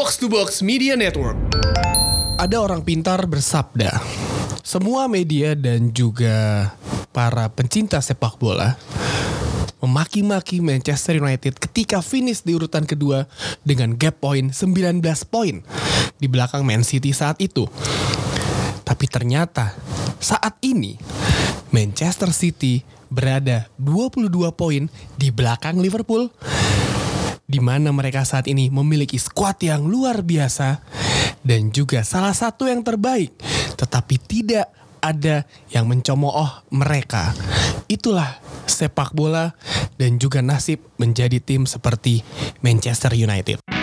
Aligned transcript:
Box 0.00 0.16
to 0.16 0.32
Box 0.32 0.64
Media 0.64 0.96
Network. 0.96 1.36
Ada 2.40 2.56
orang 2.56 2.80
pintar 2.80 3.20
bersabda, 3.28 4.00
semua 4.64 5.04
media 5.12 5.52
dan 5.52 5.92
juga 5.92 6.72
para 7.12 7.44
pencinta 7.52 8.00
sepak 8.00 8.40
bola 8.40 8.80
memaki-maki 9.84 10.64
Manchester 10.64 11.20
United 11.20 11.60
ketika 11.60 12.00
finish 12.00 12.40
di 12.40 12.56
urutan 12.56 12.88
kedua 12.88 13.28
dengan 13.60 13.92
gap 13.92 14.24
point 14.24 14.48
19 14.48 15.04
poin 15.28 15.60
di 16.16 16.26
belakang 16.32 16.64
Man 16.64 16.80
City 16.80 17.12
saat 17.12 17.36
itu. 17.36 17.68
Tapi 18.88 19.04
ternyata 19.04 19.76
saat 20.16 20.56
ini 20.64 20.96
Manchester 21.76 22.32
City 22.32 22.80
berada 23.12 23.68
22 23.76 24.32
poin 24.56 24.88
di 25.20 25.28
belakang 25.28 25.76
Liverpool 25.76 26.32
di 27.50 27.58
mana 27.58 27.90
mereka 27.90 28.22
saat 28.22 28.46
ini 28.46 28.70
memiliki 28.70 29.18
skuad 29.18 29.58
yang 29.58 29.82
luar 29.82 30.22
biasa 30.22 30.78
dan 31.42 31.74
juga 31.74 32.06
salah 32.06 32.30
satu 32.30 32.70
yang 32.70 32.86
terbaik, 32.86 33.34
tetapi 33.74 34.14
tidak 34.22 34.70
ada 35.02 35.42
yang 35.74 35.90
mencemooh 35.90 36.62
mereka. 36.70 37.34
Itulah 37.90 38.38
sepak 38.70 39.10
bola 39.10 39.50
dan 39.98 40.22
juga 40.22 40.38
nasib 40.44 40.78
menjadi 40.94 41.42
tim 41.42 41.66
seperti 41.66 42.22
Manchester 42.62 43.18
United. 43.18 43.79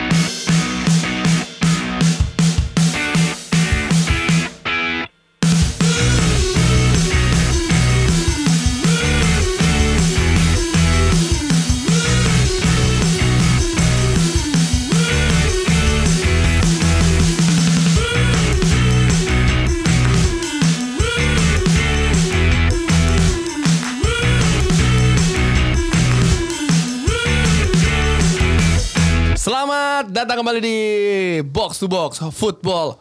Kembali 30.57 31.39
di 31.41 31.41
Box 31.45 31.77
to 31.77 31.87
Box 31.87 32.17
Football 32.33 32.97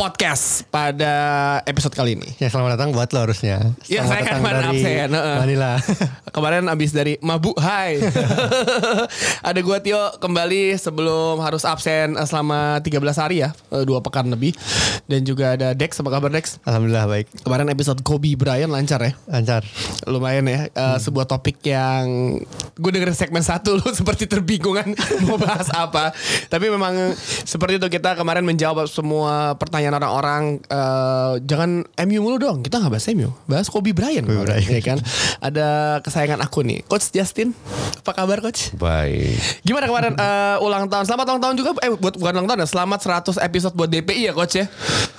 Podcast 0.00 0.64
pada 0.72 1.12
episode 1.68 1.92
kali 1.92 2.16
ini. 2.16 2.32
Ya 2.40 2.48
selamat 2.48 2.80
datang 2.80 2.96
buat 2.96 3.12
lo 3.12 3.20
harusnya. 3.20 3.76
Ya, 3.84 4.00
saya 4.08 4.24
kan 4.24 4.40
dari 4.40 4.80
absen, 4.80 5.12
heeh. 5.12 5.36
Manila. 5.44 5.76
Kemarin 6.40 6.72
abis 6.72 6.94
dari 6.94 7.18
Mabuk 7.18 7.58
Hai 7.58 7.98
Ada 9.50 9.60
gua 9.66 9.82
Tio 9.82 9.98
kembali 10.22 10.78
sebelum 10.78 11.42
harus 11.42 11.66
absen 11.66 12.14
eh, 12.14 12.22
selama 12.22 12.78
13 12.80 13.02
hari 13.18 13.42
ya 13.42 13.50
eh, 13.74 13.82
Dua 13.82 13.98
pekan 13.98 14.30
lebih 14.30 14.54
Dan 15.10 15.26
juga 15.26 15.58
ada 15.58 15.74
Dex, 15.74 15.98
apa 15.98 16.06
kabar 16.06 16.30
Dex? 16.30 16.62
Alhamdulillah 16.62 17.10
baik. 17.10 17.26
Kemarin 17.42 17.66
episode 17.68 17.98
Kobe 18.06 18.38
Bryant 18.38 18.70
lancar 18.70 19.02
ya 19.02 19.12
Lancar. 19.26 19.66
Lumayan 20.06 20.46
ya 20.46 20.70
Eh, 20.70 20.98
Sebuah 21.02 21.26
topik 21.26 21.58
yang 21.66 22.38
Gue 22.78 22.90
dengerin 22.94 23.18
segmen 23.18 23.42
satu 23.42 23.74
lu 23.76 23.90
seperti 23.98 24.30
terbingungan 24.30 24.94
Mau 25.26 25.34
bahas 25.36 25.66
apa 25.74 26.14
Tapi 26.46 26.70
memang 26.70 27.12
seperti 27.42 27.82
itu 27.82 27.90
kita 27.90 28.14
kemarin 28.14 28.46
menjawab 28.46 28.86
semua 28.86 29.58
pertanyaan 29.58 29.89
orang-orang 29.92 30.42
Eh, 30.62 31.34
Jangan 31.42 31.70
MU 32.04 32.20
mulu 32.20 32.36
dong 32.36 32.58
Kita 32.60 32.78
gak 32.78 32.90
bahas 32.90 33.06
MU 33.10 33.30
Bahas 33.44 33.66
Kobe 33.66 33.90
Bryant 33.90 34.22
Kobe 34.22 34.44
Bryant. 34.44 34.66
ya 34.66 34.80
kan 34.80 34.98
Ada 35.38 35.66
kesayangan 36.00 36.40
aku 36.40 36.62
nih 36.62 36.84
Coach 36.84 37.10
Justin 37.10 37.50
Apa 38.00 38.14
kabar 38.14 38.38
Coach? 38.40 38.74
Baik. 38.74 39.36
Gimana 39.60 39.84
kemarin 39.84 40.12
eh, 40.14 40.56
ulang 40.60 40.86
tahun 40.86 41.04
Selamat 41.04 41.26
ulang 41.28 41.42
tahun 41.42 41.54
juga 41.56 41.70
Eh 41.80 41.90
buat, 41.92 42.14
bukan 42.14 42.32
ulang 42.34 42.48
tahun 42.48 42.60
ya 42.62 42.68
Selamat 42.68 42.98
100 43.00 43.40
episode 43.40 43.74
buat 43.74 43.88
DPI 43.88 44.22
ya 44.26 44.32
Coach 44.32 44.54
ya 44.56 44.66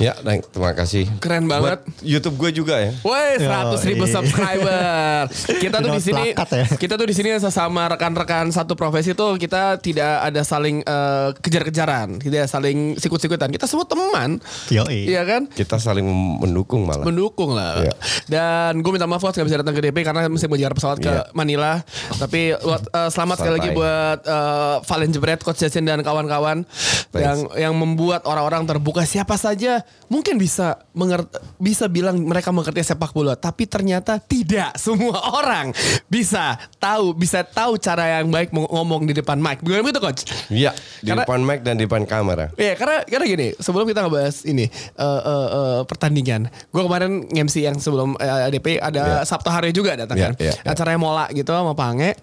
Ya, 0.02 0.18
Neng, 0.26 0.42
terima 0.42 0.74
kasih. 0.74 1.06
Keren 1.22 1.46
banget. 1.46 1.62
Buat 1.62 1.82
YouTube 2.02 2.34
gue 2.42 2.52
juga 2.58 2.82
ya. 2.82 2.90
Woi, 3.06 3.38
Yo, 3.38 3.46
100 3.46 3.86
ribu 3.86 4.10
subscriber. 4.10 5.30
Kita 5.62 5.78
tuh 5.78 5.94
di 5.94 6.02
sini, 6.02 6.34
ya. 6.34 6.66
kita 6.74 6.94
tuh 6.98 7.06
di 7.06 7.14
sini 7.14 7.38
sesama 7.38 7.86
rekan-rekan 7.86 8.50
satu 8.50 8.74
profesi 8.74 9.14
tuh 9.14 9.38
kita 9.38 9.78
tidak 9.78 10.26
ada 10.26 10.42
saling 10.42 10.82
eh, 10.82 11.30
kejar-kejaran, 11.38 12.18
tidak 12.18 12.50
saling 12.50 12.98
sikut-sikutan. 12.98 13.54
Kita 13.54 13.70
semua 13.70 13.86
teman. 13.86 14.42
Iya 14.70 15.22
kan? 15.24 15.48
Kita 15.48 15.76
saling 15.76 16.06
mendukung 16.38 16.86
malah. 16.86 17.02
Mendukung 17.02 17.52
lah. 17.52 17.82
Iya. 17.82 17.94
Dan 18.28 18.80
gue 18.80 18.92
minta 18.92 19.06
maaf 19.06 19.20
Wats, 19.20 19.34
gak 19.34 19.46
bisa 19.46 19.60
datang 19.60 19.74
ke 19.74 19.82
DP 19.82 19.98
karena 20.02 20.28
mesti 20.28 20.46
mengejar 20.46 20.72
pesawat 20.72 20.98
ke 20.98 21.10
Iya. 21.10 21.24
Manila. 21.32 21.82
Tapi 22.14 22.54
eh, 22.54 22.80
selamat 23.10 23.36
sekali 23.38 23.54
lagi 23.56 23.70
buat 23.72 24.20
eh, 24.22 24.76
Valen 24.84 25.10
Jebret, 25.10 25.42
Coach 25.42 25.60
Jason 25.60 25.84
dan 25.84 26.02
kawan-kawan 26.02 26.64
yang 27.12 27.38
yang 27.56 27.74
membuat 27.74 28.24
orang-orang 28.24 28.64
terbuka 28.64 29.04
siapa 29.04 29.36
saja 29.36 29.82
mungkin 30.08 30.36
bisa 30.36 30.80
mengerti, 30.92 31.36
bisa 31.58 31.86
bilang 31.86 32.20
mereka 32.22 32.50
mengerti 32.50 32.84
sepak 32.84 33.12
bola, 33.12 33.34
tapi 33.34 33.64
ternyata 33.64 34.18
tidak 34.18 34.76
semua 34.76 35.20
orang 35.40 35.72
bisa 36.06 36.56
tahu 36.78 37.12
bisa 37.12 37.42
tahu 37.42 37.76
cara 37.76 38.20
yang 38.20 38.28
baik 38.28 38.52
ngomong 38.52 39.04
di 39.04 39.14
depan 39.14 39.38
mic. 39.38 39.60
Bukan 39.60 39.82
begitu 39.82 40.00
Coach? 40.00 40.22
Iya, 40.48 40.72
di 41.00 41.10
Karena- 41.10 41.24
depan 41.24 41.40
mic 41.42 41.60
dan 41.62 41.76
di 41.76 41.84
depan 41.84 42.04
kamera. 42.04 42.48
Iya 42.56 42.74
karena 42.76 43.04
karena 43.04 43.26
gini 43.26 43.48
sebelum 43.58 43.86
kita 43.86 44.04
ngebahas 44.04 44.44
ini 44.52 44.66
eh, 44.68 45.22
eh, 45.24 45.48
eh, 45.50 45.80
pertandingan, 45.84 46.42
gue 46.70 46.82
kemarin 46.84 47.12
MC 47.28 47.64
yang 47.64 47.76
sebelum 47.76 48.20
eh, 48.20 48.48
ADP 48.48 48.78
ada 48.78 49.02
Iya. 49.02 49.26
Sabtu 49.26 49.50
hari 49.50 49.72
juga 49.72 49.96
datang 49.96 50.16
Iya, 50.16 50.26
kan, 50.30 50.34
iya, 50.38 50.54
iya. 50.54 50.72
acaranya 50.72 51.00
Mola 51.00 51.26
gitu 51.32 51.50
sama 51.50 51.74
Pange. 51.74 52.14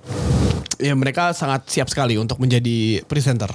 Ya 0.78 0.94
mereka 0.94 1.31
sangat 1.31 1.66
siap 1.66 1.87
sekali 1.87 2.15
untuk 2.15 2.39
menjadi 2.39 3.03
presenter, 3.05 3.50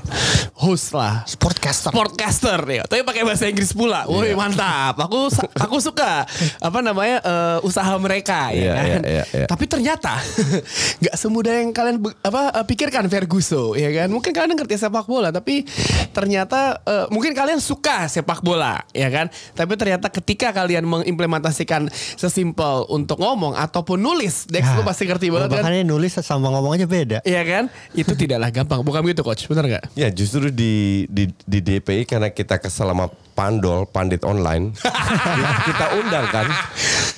host 0.53 0.91
lah, 0.91 1.23
Sportcaster. 1.23 1.87
sportcaster 1.89 2.59
ya. 2.67 2.83
Tapi 2.83 2.99
pakai 3.01 3.23
bahasa 3.23 3.47
Inggris 3.47 3.71
pula. 3.71 4.03
Woi 4.05 4.31
Iya. 4.31 4.35
mantap. 4.35 4.99
Aku 4.99 5.31
aku 5.55 5.77
suka 5.79 6.27
apa 6.59 6.79
namanya 6.79 7.17
eh, 7.19 7.57
usaha 7.61 7.95
mereka 7.95 8.51
ya 8.51 8.59
Iya, 8.59 8.71
kan. 8.75 8.83
iya, 8.83 8.99
iya, 9.07 9.23
iya. 9.33 9.47
Tapi 9.47 9.63
ternyata 9.65 10.19
nggak 11.01 11.15
semudah 11.15 11.53
yang 11.59 11.71
kalian 11.71 11.97
apa 12.19 12.41
eh, 12.53 12.65
pikirkan 12.65 13.07
Ferguson 13.07 13.75
ya 13.75 13.87
kan. 13.93 14.11
Mungkin 14.11 14.31
kalian 14.31 14.53
ngerti 14.53 14.75
sepak 14.75 15.05
bola 15.05 15.31
tapi 15.31 15.63
ternyata 16.11 16.83
eh, 16.83 17.05
mungkin 17.07 17.31
kalian 17.31 17.57
suka 17.57 18.07
sepak 18.07 18.43
bola 18.43 18.83
ya 18.91 19.07
kan. 19.07 19.27
Tapi 19.53 19.73
ternyata 19.75 20.11
ketika 20.11 20.51
kalian 20.51 20.83
mengimplementasikan 20.83 21.87
sesimpel 22.15 22.83
untuk 22.87 23.17
ngomong 23.17 23.55
ataupun 23.55 23.95
nulis, 23.95 24.43
Dex 24.45 24.63
Ya. 24.63 24.75
lu 24.75 24.83
pasti 24.83 25.03
ngerti 25.05 25.27
banget 25.27 25.55
kan. 25.55 25.71
Nulis 25.83 26.15
sama 26.19 26.47
ngomong 26.49 26.75
aja 26.75 26.83
beda. 26.83 27.12
Iya 27.21 27.41
kan? 27.45 27.63
Itu 27.93 28.17
tidaklah 28.17 28.49
gampang. 28.49 28.81
Bukan 28.81 29.05
begitu 29.05 29.21
coach, 29.21 29.45
benar 29.45 29.69
nggak? 29.69 29.93
Ya 29.93 30.09
justru 30.09 30.49
di 30.49 31.05
di 31.05 31.29
di 31.45 31.59
DPI 31.61 32.09
karena 32.09 32.33
kita 32.33 32.57
kesel 32.57 32.89
sama 32.89 33.13
Pandol, 33.33 33.89
pandit 33.89 34.21
online. 34.21 34.77
kita 35.69 35.85
undang 35.97 36.25
kan. 36.29 36.45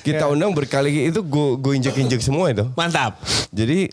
Kita 0.00 0.24
undang 0.32 0.56
berkali 0.56 1.12
itu 1.12 1.20
gue 1.20 1.60
gue 1.60 1.72
injek-injek 1.76 2.24
semua 2.24 2.48
itu. 2.48 2.64
Mantap. 2.72 3.20
Jadi 3.52 3.92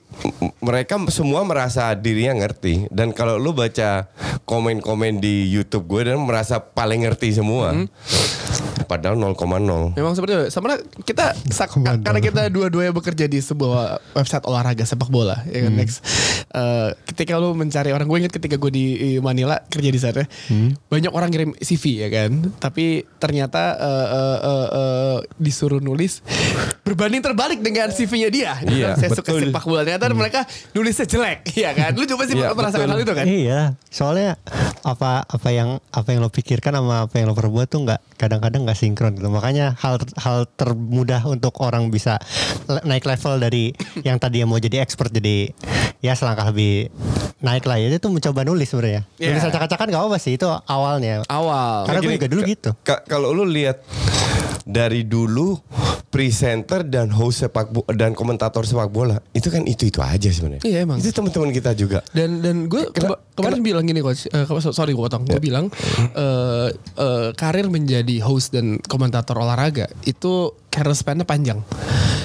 mereka 0.63 0.95
semua 1.11 1.43
merasa 1.43 1.91
dirinya 1.99 2.47
ngerti 2.47 2.87
dan 2.95 3.11
kalau 3.11 3.35
lu 3.35 3.51
baca 3.51 4.07
komen-komen 4.47 5.19
di 5.19 5.51
YouTube 5.51 5.83
gue 5.91 6.15
dan 6.15 6.23
merasa 6.23 6.63
paling 6.63 7.03
ngerti 7.03 7.35
semua. 7.35 7.75
Padahal 8.83 9.15
0,0. 9.15 9.35
Memang 9.93 10.13
seperti 10.13 10.31
itu. 10.33 10.45
Sama 10.49 10.75
kita 11.01 11.33
sak- 11.57 11.73
karena 11.75 12.19
kita 12.19 12.47
dua-duanya 12.47 12.91
bekerja 12.91 13.25
di 13.25 13.39
sebuah 13.39 14.13
website 14.13 14.43
olahraga 14.43 14.83
sepak 14.83 15.07
bola, 15.07 15.41
ya 15.45 15.63
kan 15.63 15.73
next. 15.73 16.03
Eh, 16.49 16.89
ketika 17.05 17.35
lu 17.35 17.51
mencari 17.51 17.89
orang, 17.89 18.05
gue 18.05 18.17
inget 18.19 18.31
ketika 18.31 18.55
gue 18.55 18.69
di 18.69 18.85
Manila 19.17 19.57
kerja 19.63 19.89
di 19.89 19.97
sana, 19.97 20.23
banyak 20.85 21.09
orang 21.09 21.29
ngirim 21.29 21.51
CV 21.55 21.83
ya 21.99 22.09
kan, 22.09 22.31
tapi 22.57 23.07
ternyata 23.17 23.61
eh, 23.75 24.07
eh, 24.09 24.37
eh, 24.39 24.67
eh, 24.69 25.17
disuruh 25.35 25.79
nulis 25.79 26.21
berbanding 26.83 27.21
terbalik 27.21 27.59
dengan 27.59 27.89
CV-nya 27.89 28.29
dia. 28.29 28.51
Iya, 28.61 28.87
Saya 28.95 29.09
suka 29.11 29.31
betul. 29.31 29.49
sepak 29.49 29.63
bola. 29.63 29.81
Ternyata 29.81 30.11
mereka 30.11 30.41
nulisnya 30.71 31.05
jelek, 31.05 31.39
ya 31.63 31.71
kan? 31.71 31.91
Lu 31.93 32.05
coba 32.05 32.23
sih 32.23 32.35
Iya, 32.35 32.51
merasakan 32.51 32.87
hal 32.87 32.99
itu 32.99 33.13
kan? 33.13 33.25
Iya, 33.25 33.59
soalnya 33.87 34.35
apa 34.83 35.23
apa 35.23 35.49
yang 35.49 35.79
apa 35.89 36.11
yang 36.11 36.19
lo 36.19 36.27
pikirkan 36.27 36.75
sama 36.75 37.07
apa 37.07 37.15
yang 37.15 37.25
lo 37.25 37.33
perbuat 37.33 37.65
tuh 37.65 37.81
nggak 37.81 38.19
kadang-kadang 38.19 38.67
nggak 38.67 38.72
sinkron 38.73 39.15
gitu. 39.15 39.29
Makanya 39.29 39.73
hal 39.79 39.97
hal 40.19 40.45
termudah 40.53 41.23
untuk 41.25 41.57
orang 41.61 41.89
bisa 41.89 42.19
naik 42.83 43.05
level 43.05 43.39
dari 43.39 43.73
yang 44.07 44.17
tadi 44.17 44.43
yang 44.43 44.49
mau 44.49 44.59
jadi 44.59 44.81
expert 44.81 45.09
jadi 45.09 45.49
ya 46.03 46.13
selangkah 46.13 46.51
lebih 46.51 46.91
naik 47.39 47.63
lah 47.63 47.79
ya 47.79 47.87
itu 47.87 48.09
mencoba 48.09 48.43
nulis 48.43 48.67
sebenarnya. 48.69 49.07
Iya. 49.17 49.33
Nulis 49.33 49.45
acak-acakan 49.47 49.87
gak 49.89 50.03
apa 50.03 50.17
sih 50.19 50.35
itu 50.35 50.47
awalnya. 50.47 51.23
Awal. 51.27 51.87
Karena 51.87 51.99
gue 52.01 52.15
juga 52.19 52.29
dulu 52.29 52.41
gitu. 52.43 52.71
ka- 52.83 53.03
kalau 53.07 53.31
lu 53.31 53.47
lihat 53.47 53.79
dari 54.63 55.03
dulu 55.03 55.59
presenter 56.07 56.83
dan 56.83 57.09
host 57.09 57.41
sepak 57.41 57.67
dan 57.91 58.13
komentator 58.13 58.61
sepak 58.61 58.87
bola 58.87 59.17
itu 59.31 59.49
kan 59.49 59.63
itu 59.63 59.89
itu 59.89 59.97
aja 59.97 60.29
sebenarnya. 60.29 60.61
Iya, 60.61 60.85
emang. 60.85 60.97
Itu 60.97 61.09
teman-teman 61.09 61.49
kita 61.49 61.73
juga. 61.73 62.05
Dan 62.09 62.37
dan 62.39 62.67
gue 62.67 62.85
Kena- 62.87 63.17
kemarin 63.33 63.59
bilang 63.59 63.83
gini 63.83 63.99
coach, 63.99 64.27
eh, 64.27 64.45
ke- 64.45 64.61
sorry 64.69 64.93
gue 64.93 65.01
potong, 65.01 65.25
gue 65.25 65.41
bilang 65.41 65.73
eh, 66.13 66.69
eh, 66.95 67.29
karir 67.33 67.65
menjadi 67.67 68.21
host 68.21 68.53
dan 68.53 68.77
komentator 68.79 69.35
olahraga 69.35 69.89
itu 70.03 70.53
career 70.73 70.97
span-nya 70.97 71.21
panjang. 71.23 71.61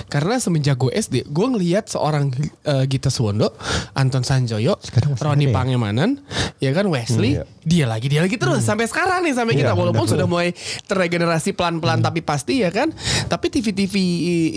Karena 0.08 0.40
semenjak 0.40 0.80
gue 0.80 0.88
SD, 0.90 1.28
gue 1.28 1.46
ngelihat 1.46 1.84
seorang 1.84 2.32
eh, 2.64 2.84
Gita 2.86 3.12
Suwondo, 3.12 3.52
Anton 3.92 4.24
Sanjoyo, 4.24 4.80
Roni 5.20 5.44
ya? 5.44 5.52
Pangemanan, 5.52 6.16
ya 6.56 6.72
kan 6.72 6.88
Wesley, 6.88 7.36
Hmm, 7.36 7.44
iya. 7.44 7.60
dia 7.62 7.84
lagi 7.84 8.08
dia 8.08 8.24
lagi 8.24 8.40
terus 8.40 8.64
sampai 8.64 8.88
sekarang 8.88 9.20
nih 9.20 9.36
sampai 9.36 9.52
kita 9.52 9.68
Iya, 9.68 9.76
walaupun 9.76 10.00
benar. 10.02 10.12
sudah 10.16 10.24
mulai 10.26 10.56
terregenerasi 10.82 11.52
pelan-pelan 11.52 12.00
tapi 12.00 12.24
pasti 12.24 12.64
ya 12.64 12.72
kan 12.72 12.88
tapi 13.28 13.52
TV-TV 13.52 13.92
i- 13.92 14.52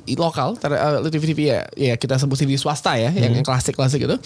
i- 0.00 0.16
lokal 0.16 0.56
ter- 0.56 0.72
eh, 0.72 1.04
TV-TV 1.04 1.40
ya 1.44 1.60
ya 1.76 1.94
kita 1.94 2.16
sebut 2.16 2.34
TV 2.34 2.56
swasta 2.56 2.96
ya 2.96 3.12
yang, 3.12 3.36
yang 3.36 3.44
klasik-klasik 3.44 4.00
itu 4.00 4.16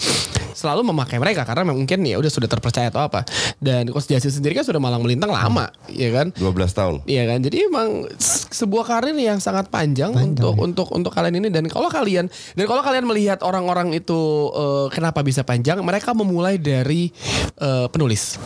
selalu 0.55 0.87
memakai 0.87 1.19
mereka 1.19 1.43
karena 1.43 1.67
memang 1.67 1.83
mungkin 1.83 1.99
ya 2.01 2.15
udah 2.15 2.31
sudah 2.31 2.47
terpercaya 2.47 2.87
atau 2.87 3.03
apa 3.03 3.27
dan 3.59 3.91
Coach 3.91 4.07
sendiri 4.07 4.55
kan 4.55 4.63
sudah 4.63 4.79
malang 4.79 5.03
melintang 5.03 5.29
lama 5.29 5.67
ya 5.87 6.07
kan 6.09 6.31
12 6.31 6.55
tahun. 6.71 6.95
Iya 7.03 7.27
kan, 7.27 7.39
jadi 7.43 7.67
emang 7.67 8.07
sebuah 8.49 8.83
karir 9.09 9.33
yang 9.33 9.39
sangat 9.41 9.73
panjang, 9.73 10.13
untuk 10.13 10.53
untuk 10.61 10.87
untuk 10.93 11.11
kalian 11.11 11.41
ini. 11.41 11.49
Dan 11.49 11.65
kalau 11.65 11.89
kalian 11.89 12.29
dan 12.29 12.65
kalau 12.69 12.85
kalian 12.85 13.05
melihat 13.09 13.41
orang-orang 13.41 13.97
itu 13.97 14.53
eh, 14.53 14.85
kenapa 14.93 15.25
bisa 15.25 15.41
panjang, 15.41 15.81
mereka 15.81 16.13
memulai 16.13 16.61
dari 16.61 17.09
eh, 17.57 17.87
penulis. 17.89 18.37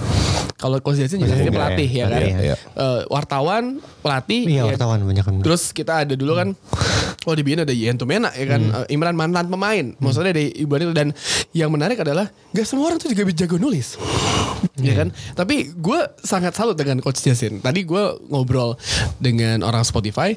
Kalau 0.55 0.79
Coach 0.79 1.03
Jasin 1.03 1.19
juga 1.19 1.35
ini 1.35 1.51
pelatih 1.51 1.89
ya 1.91 2.05
kan, 2.07 2.23
iya, 2.23 2.37
iya. 2.39 2.55
Eh, 2.55 3.01
wartawan, 3.11 3.83
pelatih, 3.99 4.47
Iya 4.47 4.63
ya. 4.63 4.71
wartawan 4.71 5.03
banyak. 5.03 5.23
Kan. 5.27 5.43
Terus 5.43 5.75
kita 5.75 6.07
ada 6.07 6.13
dulu 6.15 6.39
kan 6.39 6.55
Oh 7.23 7.31
di 7.31 7.43
BN 7.43 7.63
ada 7.63 7.71
Ian 7.71 7.95
Tumena 7.95 8.31
ya 8.35 8.47
kan? 8.47 8.61
Eh, 8.87 8.95
Imran 8.95 9.15
mantan 9.15 9.47
pemain. 9.47 9.95
Maksudnya 9.99 10.35
dari 10.35 10.51
itu 10.55 10.93
Dan 10.95 11.15
yang 11.55 11.71
menarik 11.71 11.99
adalah 12.03 12.27
Gak 12.51 12.67
semua 12.67 12.91
orang 12.91 12.99
tuh 12.99 13.11
juga 13.11 13.23
bisa 13.27 13.43
jago 13.43 13.55
nulis 13.59 13.95
Ya 14.81 14.97
kan? 14.97 15.13
Tapi 15.37 15.69
gue 15.69 15.99
sangat 16.17 16.57
salut 16.57 16.73
dengan 16.73 16.97
Coach 16.97 17.21
Jasin 17.21 17.61
Tadi 17.61 17.85
gue 17.85 18.03
ngobrol 18.25 18.73
Dengan 19.21 19.61
orang 19.61 19.85
Spotify 19.85 20.33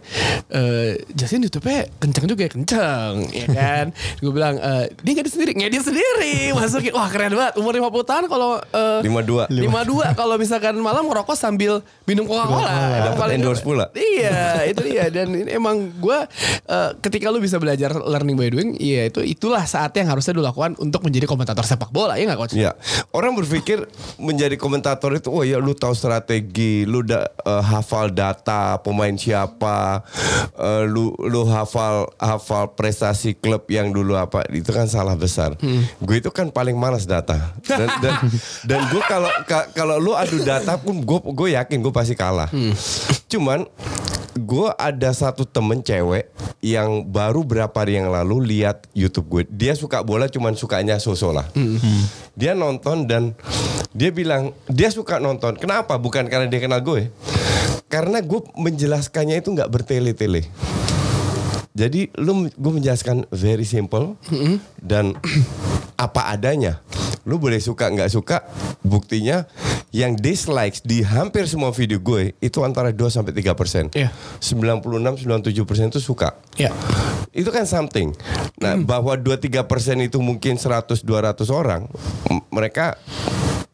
eh 0.52 1.00
Jasin 1.16 1.40
YouTube-nya 1.40 1.88
kenceng 1.96 2.28
juga 2.28 2.44
ya? 2.44 2.50
Kenceng 2.52 3.14
Ya 3.32 3.46
kan? 3.48 3.86
Gue 4.22 4.32
bilang 4.32 4.60
eh, 4.60 4.92
Dia 5.00 5.12
ngedit 5.16 5.32
sendiri. 5.32 5.52
Ngedit 5.56 5.82
sendiri. 5.84 6.52
Masukin. 6.52 6.92
Wah 6.92 7.08
keren 7.08 7.32
banget. 7.32 7.54
Umur 7.56 7.72
50 7.72 8.10
tahun 8.10 8.24
kalau 8.28 8.50
eh, 8.60 9.00
52. 9.04 9.48
52 9.56 10.12
kalau 10.20 10.34
misalkan 10.36 10.74
malam 10.80 11.08
ngerokok 11.08 11.36
sambil 11.36 11.80
minum 12.04 12.24
Coca-Cola. 12.24 12.68
Dapat 13.12 13.16
paling- 13.16 13.40
endorse 13.40 13.62
pula. 13.64 13.88
Iya, 13.92 14.60
itu 14.70 14.80
dia. 14.84 15.08
Dan 15.12 15.32
ini 15.32 15.50
emang 15.52 15.92
gue 15.96 16.18
eh, 16.68 16.90
ketika 17.00 17.28
lu 17.32 17.40
bisa 17.40 17.60
belajar 17.60 17.92
learning 17.96 18.36
by 18.36 18.48
doing, 18.52 18.70
iya 18.76 19.08
itu 19.08 19.20
itulah 19.22 19.64
saat 19.64 19.92
yang 19.96 20.08
harusnya 20.08 20.36
lu 20.36 20.42
lakukan 20.44 20.76
untuk 20.80 21.04
menjadi 21.04 21.28
komentator 21.28 21.64
sepak 21.64 21.90
bola. 21.92 22.16
Ya 22.16 22.24
nggak 22.28 22.40
coach? 22.40 22.54
Ya, 22.56 22.72
orang 23.12 23.36
berpikir 23.36 23.84
menjadi 24.26 24.55
komentator 24.55 25.12
itu, 25.12 25.28
oh 25.28 25.40
ya 25.40 25.56
lu 25.56 25.73
tahu 25.73 25.93
strategi, 25.93 26.82
lu 26.82 27.00
udah 27.00 27.23
eh, 27.25 27.62
hafal 27.64 28.11
data 28.11 28.76
pemain 28.78 29.12
siapa, 29.12 30.02
eh, 30.52 30.82
lu 30.84 31.14
lu 31.20 31.46
hafal 31.46 32.11
hafal 32.17 32.70
prestasi 32.70 33.32
klub 33.32 33.62
yang 33.67 33.88
dulu 33.88 34.14
apa, 34.14 34.43
itu 34.50 34.69
kan 34.69 34.84
salah 34.84 35.14
besar. 35.14 35.55
Gue 35.99 36.19
itu 36.19 36.28
kan 36.28 36.49
paling 36.49 36.75
malas 36.75 37.05
data, 37.05 37.55
dan 37.62 37.87
dan, 38.00 38.14
dan 38.69 38.81
gue 38.88 39.02
kalau 39.02 39.31
ka- 39.44 39.70
kalau 39.70 39.96
lu 39.96 40.12
adu 40.12 40.38
data 40.38 40.75
pun 40.76 40.99
gue 40.99 41.19
gue 41.25 41.49
yakin 41.55 41.78
gue 41.78 41.90
pasti 41.90 42.12
kalah. 42.12 42.50
Cuman 43.26 43.62
gue 44.36 44.68
ada 44.76 45.10
satu 45.16 45.48
temen 45.48 45.80
cewek 45.80 46.28
yang 46.60 47.04
baru 47.08 47.42
berapa 47.42 47.72
hari 47.72 47.96
yang 47.96 48.12
lalu 48.12 48.56
lihat 48.56 48.84
YouTube 48.92 49.26
gue. 49.32 49.42
Dia 49.48 49.72
suka 49.72 50.04
bola 50.04 50.28
cuman 50.28 50.54
sukanya 50.54 51.00
sosok 51.00 51.32
lah. 51.32 51.46
Dia 52.36 52.52
nonton 52.52 53.08
dan 53.08 53.32
dia 53.96 54.12
bilang 54.12 54.52
dia 54.68 54.92
suka 54.92 55.16
nonton. 55.16 55.56
Kenapa? 55.56 55.96
Bukan 55.96 56.28
karena 56.28 56.46
dia 56.46 56.60
kenal 56.60 56.84
gue. 56.84 57.08
Karena 57.88 58.20
gue 58.20 58.40
menjelaskannya 58.54 59.40
itu 59.40 59.56
nggak 59.56 59.72
bertele-tele. 59.72 60.44
Jadi 61.76 62.08
lu 62.16 62.48
gue 62.48 62.72
menjelaskan 62.72 63.28
very 63.32 63.64
simple 63.64 64.16
dan 64.80 65.16
apa 65.96 66.32
adanya. 66.32 66.80
Lu 67.26 67.37
boleh 67.37 67.58
suka 67.58 67.90
nggak 67.90 68.06
suka, 68.08 68.46
buktinya 68.81 69.50
yang 69.90 70.14
dislikes 70.14 70.78
di 70.81 71.02
hampir 71.02 71.44
semua 71.44 71.70
video 71.70 71.99
gue 71.99 72.38
itu 72.38 72.62
antara 72.62 72.94
2 72.94 73.02
sampai 73.08 73.34
3 73.34 73.50
persen. 73.52 73.90
Iya. 73.90 74.14
96 74.38 75.26
97 75.26 75.67
persen 75.67 75.90
itu 75.90 75.99
suka. 75.99 76.38
Ya. 76.55 76.70
Itu 77.31 77.50
kan 77.50 77.67
something. 77.67 78.14
Nah, 78.56 78.78
bahwa 78.78 79.19
2-3 79.19 79.67
persen 79.67 80.00
itu 80.00 80.17
mungkin 80.17 80.55
100-200 80.55 81.02
orang, 81.50 81.90
m- 82.26 82.46
mereka 82.49 82.94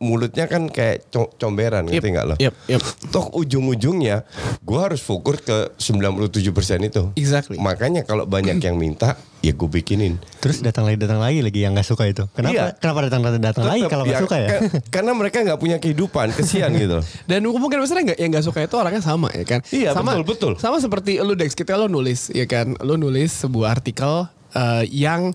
mulutnya 0.03 0.51
kan 0.51 0.67
kayak 0.67 1.07
co- 1.09 1.31
comberan, 1.39 1.87
ngerti 1.87 2.09
nggak 2.11 2.27
lo? 2.27 2.35
Yep, 2.37 2.55
yep. 2.67 2.83
Toh 3.09 3.31
ujung-ujungnya, 3.33 4.27
gue 4.59 4.81
harus 4.83 4.99
fokus 4.99 5.39
ke 5.39 5.71
97 5.79 6.51
persen 6.51 6.83
itu. 6.83 7.15
Exactly. 7.15 7.57
Makanya 7.57 8.03
kalau 8.03 8.27
banyak 8.27 8.59
yang 8.59 8.75
minta, 8.75 9.15
ya 9.39 9.55
gue 9.55 9.65
bikinin. 9.65 10.19
Terus 10.43 10.59
datang 10.59 10.85
lagi 10.85 10.99
datang 10.99 11.23
lagi 11.23 11.39
lagi 11.39 11.63
yang 11.63 11.73
nggak 11.73 11.87
suka 11.87 12.11
itu. 12.11 12.27
Kenapa? 12.35 12.53
Iya. 12.53 12.67
Kenapa 12.75 12.99
datang 13.07 13.21
datang 13.23 13.43
datang 13.43 13.65
lagi 13.65 13.87
kalau 13.87 14.03
nggak 14.03 14.23
suka 14.27 14.37
ya? 14.37 14.49
ka- 14.51 14.63
karena 14.91 15.13
mereka 15.15 15.37
nggak 15.41 15.61
punya 15.63 15.77
kehidupan, 15.79 16.35
kesian 16.35 16.75
gitu. 16.75 16.99
loh. 16.99 17.07
Dan 17.31 17.47
mungkin 17.47 17.79
besar 17.79 18.03
nggak 18.03 18.19
yang 18.19 18.31
nggak 18.35 18.45
suka 18.45 18.59
itu 18.61 18.75
orangnya 18.75 19.01
sama 19.01 19.31
ya 19.31 19.47
kan? 19.47 19.63
Iya, 19.71 19.95
sama, 19.95 20.19
betul, 20.19 20.27
betul. 20.27 20.53
Sama 20.59 20.83
seperti 20.83 21.23
lu 21.23 21.39
Dex, 21.39 21.55
kita 21.55 21.79
lo 21.79 21.87
nulis 21.87 22.29
ya 22.29 22.45
kan, 22.45 22.75
lu 22.83 22.99
nulis 22.99 23.31
sebuah 23.31 23.79
artikel 23.79 24.27
eh, 24.53 24.85
yang 24.91 25.31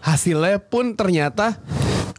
hasilnya 0.00 0.62
pun 0.62 0.94
ternyata 0.94 1.58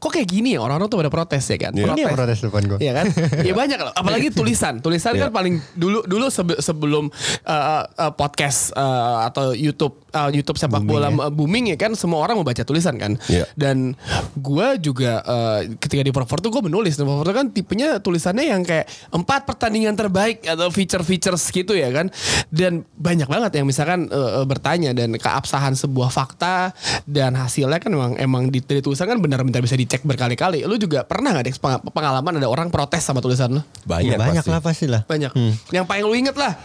kok 0.03 0.11
kayak 0.11 0.27
gini 0.27 0.51
ya 0.51 0.59
orang-orang 0.59 0.91
tuh 0.91 0.99
pada 0.99 1.07
protes 1.07 1.47
ya 1.47 1.55
kan? 1.55 1.71
Iya. 1.71 1.95
Ini 1.95 2.01
yang 2.03 2.11
protes 2.11 2.43
depan 2.43 2.63
gue. 2.67 2.77
Iya 2.83 2.91
kan? 2.91 3.05
Iya 3.39 3.53
banyak 3.55 3.79
loh. 3.79 3.93
Apalagi 3.95 4.27
tulisan. 4.35 4.83
Tulisan 4.83 5.15
kan 5.15 5.31
Iya. 5.31 5.31
paling 5.31 5.55
dulu 5.79 6.03
dulu 6.03 6.27
sebe- 6.27 6.59
sebelum 6.59 7.07
uh, 7.47 7.83
uh, 7.87 8.11
podcast 8.11 8.75
uh, 8.75 9.23
atau 9.23 9.55
YouTube 9.55 10.03
uh, 10.11 10.27
YouTube 10.27 10.59
sepak 10.59 10.83
bola 10.83 11.07
uh, 11.07 11.31
booming 11.31 11.71
ya 11.71 11.77
kan 11.79 11.95
semua 11.95 12.19
orang 12.19 12.35
mau 12.35 12.43
baca 12.43 12.67
tulisan 12.67 12.99
kan. 12.99 13.15
Iya. 13.31 13.47
Dan 13.55 13.95
gue 14.35 14.67
juga 14.83 15.23
uh, 15.23 15.63
ketika 15.79 16.03
di 16.03 16.11
Profor 16.11 16.43
tuh 16.43 16.51
gue 16.51 16.67
menulis. 16.67 16.99
Profor 16.99 17.23
tuh 17.23 17.35
kan 17.39 17.47
tipenya 17.47 18.03
tulisannya 18.03 18.51
yang 18.51 18.67
kayak 18.67 18.91
empat 19.15 19.47
pertandingan 19.47 19.95
terbaik 19.95 20.43
atau 20.43 20.67
feature-features 20.67 21.47
gitu 21.47 21.79
ya 21.79 21.87
kan. 21.95 22.11
Dan 22.51 22.83
banyak 22.99 23.31
banget 23.31 23.55
yang 23.55 23.65
misalkan 23.65 24.11
uh, 24.11 24.43
bertanya 24.43 24.91
dan 24.91 25.15
keabsahan 25.15 25.79
sebuah 25.79 26.11
fakta 26.11 26.75
dan 27.07 27.39
hasilnya 27.39 27.79
kan 27.79 27.93
emang 27.93 28.13
emang 28.19 28.43
di, 28.51 28.59
dari 28.59 28.83
tulisan 28.83 29.07
kan 29.07 29.21
benar-benar 29.21 29.63
bisa 29.63 29.79
dicek 29.93 30.09
berkali-kali. 30.09 30.65
Lu 30.65 30.73
juga 30.75 31.05
pernah 31.05 31.37
nggak 31.37 31.45
Dex, 31.45 31.61
peng- 31.61 31.85
pengalaman 31.85 32.41
ada 32.41 32.49
orang 32.49 32.73
protes 32.73 33.05
sama 33.05 33.21
tulisan 33.21 33.53
lu? 33.53 33.61
Banyak, 33.85 34.09
Iya, 34.09 34.17
banyak 34.17 34.41
pasti. 34.41 34.49
lah 34.49 34.59
pasti 34.59 34.85
lah. 34.89 35.01
Banyak. 35.05 35.31
Yang 35.69 35.85
paling 35.85 36.03
lu 36.03 36.15
inget 36.17 36.33
lah. 36.33 36.57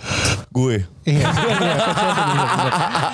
Gue. 0.49 0.89
Iya. 1.05 1.29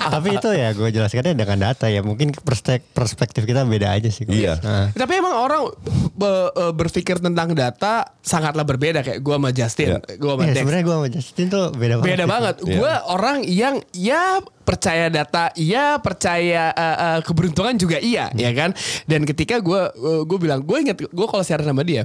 Tapi 0.09 0.27
itu 0.33 0.49
ya 0.49 0.71
gue 0.71 0.87
jelaskannya 0.89 1.35
dengan 1.35 1.57
data 1.61 1.87
ya. 1.87 1.99
Mungkin 1.99 2.31
perspek- 2.33 2.87
perspektif 2.89 3.43
kita 3.43 3.63
beda 3.63 3.91
aja 3.91 4.07
sih. 4.07 4.23
Iya. 4.23 4.55
Nah. 4.57 4.87
Tapi 4.95 5.13
emang 5.15 5.35
orang 5.35 5.67
be- 6.13 6.51
eh, 6.53 6.71
berpikir 6.71 7.19
tentang 7.19 7.51
data 7.51 8.07
sangatlah 8.21 8.63
berbeda 8.63 9.03
kayak 9.03 9.19
gua 9.19 9.35
sama 9.35 9.51
Justin, 9.51 9.87
Iya. 9.91 10.15
gua 10.15 10.31
sama 10.33 10.41
Iya, 10.41 10.47
Dex. 10.49 10.57
sebenarnya 10.57 10.83
gue 10.83 10.95
sama 10.95 11.09
Justin 11.11 11.45
tuh 11.49 11.65
beda 11.73 11.93
banget. 11.99 12.07
Beda 12.07 12.25
banget. 12.25 12.55
Iya. 12.61 12.77
Gua 12.77 12.93
orang 13.09 13.37
yang 13.43 13.75
ya 13.91 14.39
percaya 14.65 15.13
data, 15.13 15.53
iya 15.53 16.01
percaya 16.01 16.73
eh, 16.73 16.97
eh, 16.97 17.19
keberuntungan 17.21 17.77
juga 17.77 18.01
iya, 18.01 18.33
ya 18.33 18.49
kan. 18.51 18.73
Dan 19.05 19.23
ketika 19.23 19.61
gua 19.61 19.93
eh, 19.93 20.21
gua 20.25 20.37
bilang, 20.41 20.59
gue 20.65 20.77
inget 20.81 20.97
gue 20.97 21.27
kalau 21.29 21.45
siaran 21.45 21.69
sama 21.69 21.85
dia, 21.85 22.03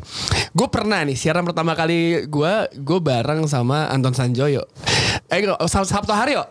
gue 0.52 0.68
pernah 0.68 1.00
nih 1.02 1.16
siaran 1.16 1.42
pertama 1.48 1.72
kali 1.72 2.28
gua 2.28 2.68
gue 2.68 2.98
bareng 3.00 3.48
sama 3.48 3.88
Anton 3.88 4.12
Sanjoyo. 4.12 4.68
Eh 5.32 5.40
Sabto 5.66 6.12
Haryo. 6.12 6.44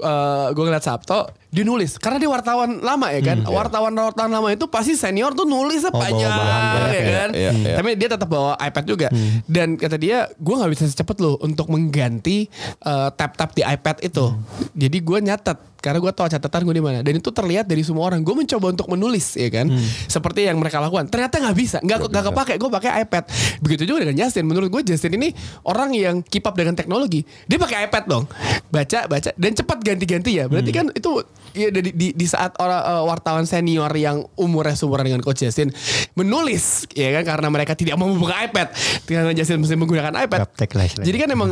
Eh, 0.00 0.46
gue 0.54 0.62
ngeliat 0.64 0.86
Sabto, 0.86 1.28
dia 1.50 1.66
nulis 1.66 1.98
karena 1.98 2.22
dia 2.22 2.30
wartawan 2.30 2.78
lama 2.78 3.10
ya 3.10 3.20
kan. 3.20 3.42
wartawan 3.44 3.90
wartawan 3.90 4.30
lama 4.30 4.48
itu 4.54 4.70
pasti 4.70 4.94
senior 4.94 5.34
tuh 5.34 5.42
nulisnya 5.42 5.90
Oh, 5.90 5.98
panjang 5.98 6.30
bahan 6.30 6.62
ya 6.62 6.94
ya. 6.94 7.02
kan. 7.10 7.28
Iya, 7.34 7.50
iya. 7.50 7.74
Tapi 7.74 7.88
dia 7.98 8.08
tetap 8.08 8.30
bawa 8.30 8.54
iPad 8.56 8.84
juga. 8.86 9.08
Dan 9.44 9.74
kata 9.74 9.98
dia, 9.98 10.30
gue 10.30 10.54
nggak 10.54 10.70
bisa 10.70 10.86
secepat 10.86 11.18
loh 11.18 11.34
untuk 11.42 11.66
mengganti 11.66 12.46
eh, 12.80 13.08
tab-tab 13.10 13.50
di 13.50 13.66
iPad 13.66 14.06
itu. 14.06 14.30
Jadi 14.72 14.98
gue 15.02 15.18
nyatet 15.20 15.58
karena 15.80 15.96
gue 15.96 16.12
tahu 16.12 16.28
catatan 16.28 16.60
gue 16.62 16.74
di 16.76 16.84
mana. 16.84 16.98
Dan 17.00 17.18
itu 17.18 17.32
terlihat 17.32 17.66
dari 17.66 17.82
semua 17.82 18.06
orang. 18.06 18.22
Gue 18.22 18.36
mencoba 18.36 18.70
untuk 18.70 18.86
menulis, 18.86 19.34
ya 19.34 19.48
kan, 19.48 19.66
seperti 20.06 20.44
yang 20.44 20.60
mereka 20.60 20.78
lakukan. 20.78 21.08
Ternyata 21.08 21.40
nggak 21.40 21.56
bisa, 21.56 21.82
nggak 21.82 21.98
nggak 22.06 22.24
kepake. 22.30 22.54
Gue 22.60 22.70
pakai 22.70 22.90
iPad. 23.02 23.24
Begitu 23.58 23.82
juga 23.88 24.06
dengan 24.06 24.14
Justin. 24.14 24.44
Menurut 24.46 24.68
gue 24.70 24.82
Justin 24.86 25.18
ini 25.18 25.34
orang 25.66 25.90
yang 25.90 26.22
keep 26.22 26.44
up 26.44 26.54
dengan 26.54 26.78
teknologi. 26.78 27.24
Dia 27.48 27.58
pakai 27.58 27.90
iPad 27.90 28.04
dong, 28.06 28.24
baca 28.70 29.08
baca 29.08 29.30
dan 29.34 29.50
cepat 29.50 29.78
ganti-ganti 29.82 30.38
ya. 30.38 30.46
Berarti 30.46 30.70
kan 30.70 30.86
itu 30.92 31.10
ya 31.50 31.68
di, 31.74 31.90
di, 31.90 32.08
di 32.14 32.26
saat 32.26 32.54
orang 32.62 32.82
eh, 32.82 33.04
wartawan 33.06 33.44
senior 33.46 33.90
yang 33.96 34.22
umurnya 34.38 34.78
seumuran 34.78 35.06
dengan 35.10 35.22
Coach 35.22 35.42
Justin 35.42 35.74
menulis, 36.14 36.86
ya 36.94 37.10
kan, 37.20 37.36
karena 37.36 37.48
mereka 37.50 37.74
tidak 37.74 37.98
mau 37.98 38.06
membuka 38.06 38.38
iPad, 38.40 38.70
karena 39.06 39.32
Justin 39.34 39.62
mesti 39.62 39.74
menggunakan 39.74 40.14
iPad. 40.26 40.38
Gaptek 40.46 40.70
lah 40.78 40.84
istilahnya. 40.86 41.08
Jadi 41.10 41.18
kan 41.18 41.28
emang 41.30 41.50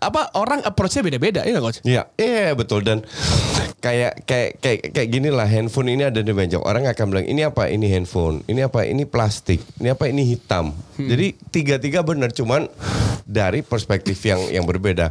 apa 0.00 0.32
orang 0.36 0.60
approach-nya 0.62 1.02
beda-beda, 1.04 1.40
ya 1.44 1.58
Coach? 1.60 1.80
Iya, 1.82 2.08
iya 2.20 2.52
betul. 2.52 2.84
Dan 2.84 3.04
kayak 3.80 4.24
kayak 4.26 4.50
kayak 4.58 4.80
kayak 4.90 5.08
gini 5.08 5.28
lah 5.30 5.46
handphone 5.46 5.92
ini 5.92 6.08
ada 6.08 6.20
di 6.20 6.32
meja. 6.32 6.58
Orang 6.60 6.88
akan 6.88 7.04
bilang 7.12 7.26
ini 7.28 7.44
apa? 7.46 7.68
Ini 7.70 7.86
handphone. 7.92 8.42
Ini 8.48 8.66
apa? 8.66 8.84
Ini 8.84 9.04
plastik. 9.06 9.62
Ini 9.78 9.94
apa? 9.94 10.08
Ini 10.10 10.22
hitam. 10.26 10.74
Jadi 10.96 11.36
tiga 11.52 11.76
tiga 11.76 12.00
benar 12.00 12.32
cuman 12.32 12.68
dari 13.26 13.60
perspektif 13.60 14.22
yang 14.22 14.38
yang 14.54 14.64
berbeda. 14.64 15.10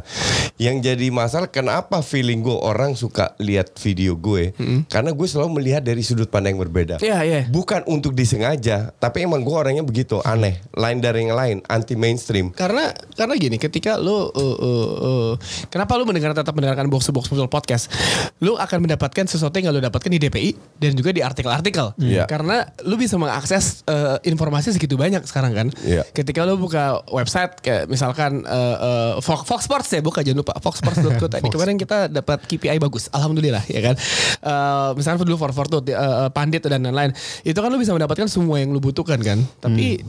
Yang 0.56 0.88
jadi 0.88 1.06
masalah 1.12 1.52
kenapa 1.52 2.00
feeling 2.00 2.40
gue 2.40 2.56
orang 2.56 2.96
suka 2.96 3.36
lihat 3.36 3.76
video 3.76 4.16
gue? 4.16 4.56
Karena 4.88 5.12
gue 5.12 5.26
selalu 5.28 5.60
melihat 5.60 5.84
dari 5.84 6.00
sudut 6.00 6.32
pandang 6.32 6.56
yang 6.56 6.64
berbeda. 6.64 6.96
Iya, 7.04 7.22
iya. 7.22 7.40
Bukan 7.52 7.84
untuk 7.84 8.16
disengaja, 8.16 8.90
tapi 8.96 9.28
emang 9.28 9.44
gue 9.44 9.52
orangnya 9.52 9.84
begitu 9.84 10.24
aneh, 10.24 10.64
lain 10.72 10.98
dari 11.04 11.28
yang 11.28 11.36
lain, 11.36 11.56
anti 11.68 11.92
mainstream. 11.94 12.56
Karena 12.56 12.90
karena 13.14 13.36
gini, 13.36 13.60
ketika 13.60 14.00
lu 14.00 14.10
uh, 14.10 14.32
uh, 14.32 14.75
uh, 14.76 15.32
kenapa 15.72 15.96
lu 15.96 16.04
mendengar 16.04 16.36
tetap 16.36 16.52
mendengarkan 16.52 16.86
box 16.92 17.08
to 17.08 17.12
box 17.14 17.26
Puzzle 17.26 17.50
podcast, 17.50 17.90
lu 18.40 18.54
akan 18.56 18.84
mendapatkan 18.84 19.24
sesuatu 19.26 19.56
yang 19.58 19.72
gak 19.72 19.76
lu 19.76 19.82
dapatkan 19.82 20.10
di 20.12 20.20
DPI 20.22 20.50
dan 20.78 20.92
juga 20.94 21.10
di 21.12 21.20
artikel-artikel. 21.24 21.96
Iya. 22.00 22.24
Karena 22.28 22.64
lu 22.86 22.94
bisa 23.00 23.16
mengakses 23.16 23.82
uh, 23.88 24.20
informasi 24.22 24.76
segitu 24.76 24.94
banyak 24.94 25.24
sekarang 25.24 25.52
kan. 25.52 25.68
Iya. 25.82 26.04
Ketika 26.12 26.46
lu 26.46 26.60
buka 26.60 27.02
website 27.10 27.58
kayak 27.60 27.90
misalkan 27.90 28.44
uh, 28.46 28.76
uh, 28.78 29.12
Fox, 29.24 29.48
Fox 29.48 29.66
Sports 29.66 29.90
ya, 29.90 30.00
buka 30.04 30.22
jangan 30.22 30.44
lupa 30.44 30.54
foxsports.co 30.60 31.26
tadi 31.34 31.48
kemarin 31.48 31.76
kita 31.80 32.08
dapat 32.10 32.44
KPI 32.46 32.78
bagus, 32.78 33.08
alhamdulillah 33.10 33.64
ya 33.66 33.80
kan. 33.82 33.94
Uh, 34.44 34.90
misalkan 34.94 35.26
dulu 35.26 35.36
for 35.40 35.52
for 35.56 35.66
tuh 35.66 35.82
uh, 35.92 36.28
pandit 36.30 36.62
dan 36.64 36.84
lain-lain. 36.84 37.12
Itu 37.42 37.58
kan 37.58 37.68
lu 37.72 37.78
bisa 37.80 37.92
mendapatkan 37.92 38.28
semua 38.30 38.60
yang 38.62 38.70
lu 38.70 38.78
butuhkan 38.78 39.18
kan. 39.20 39.42
Tapi 39.60 40.00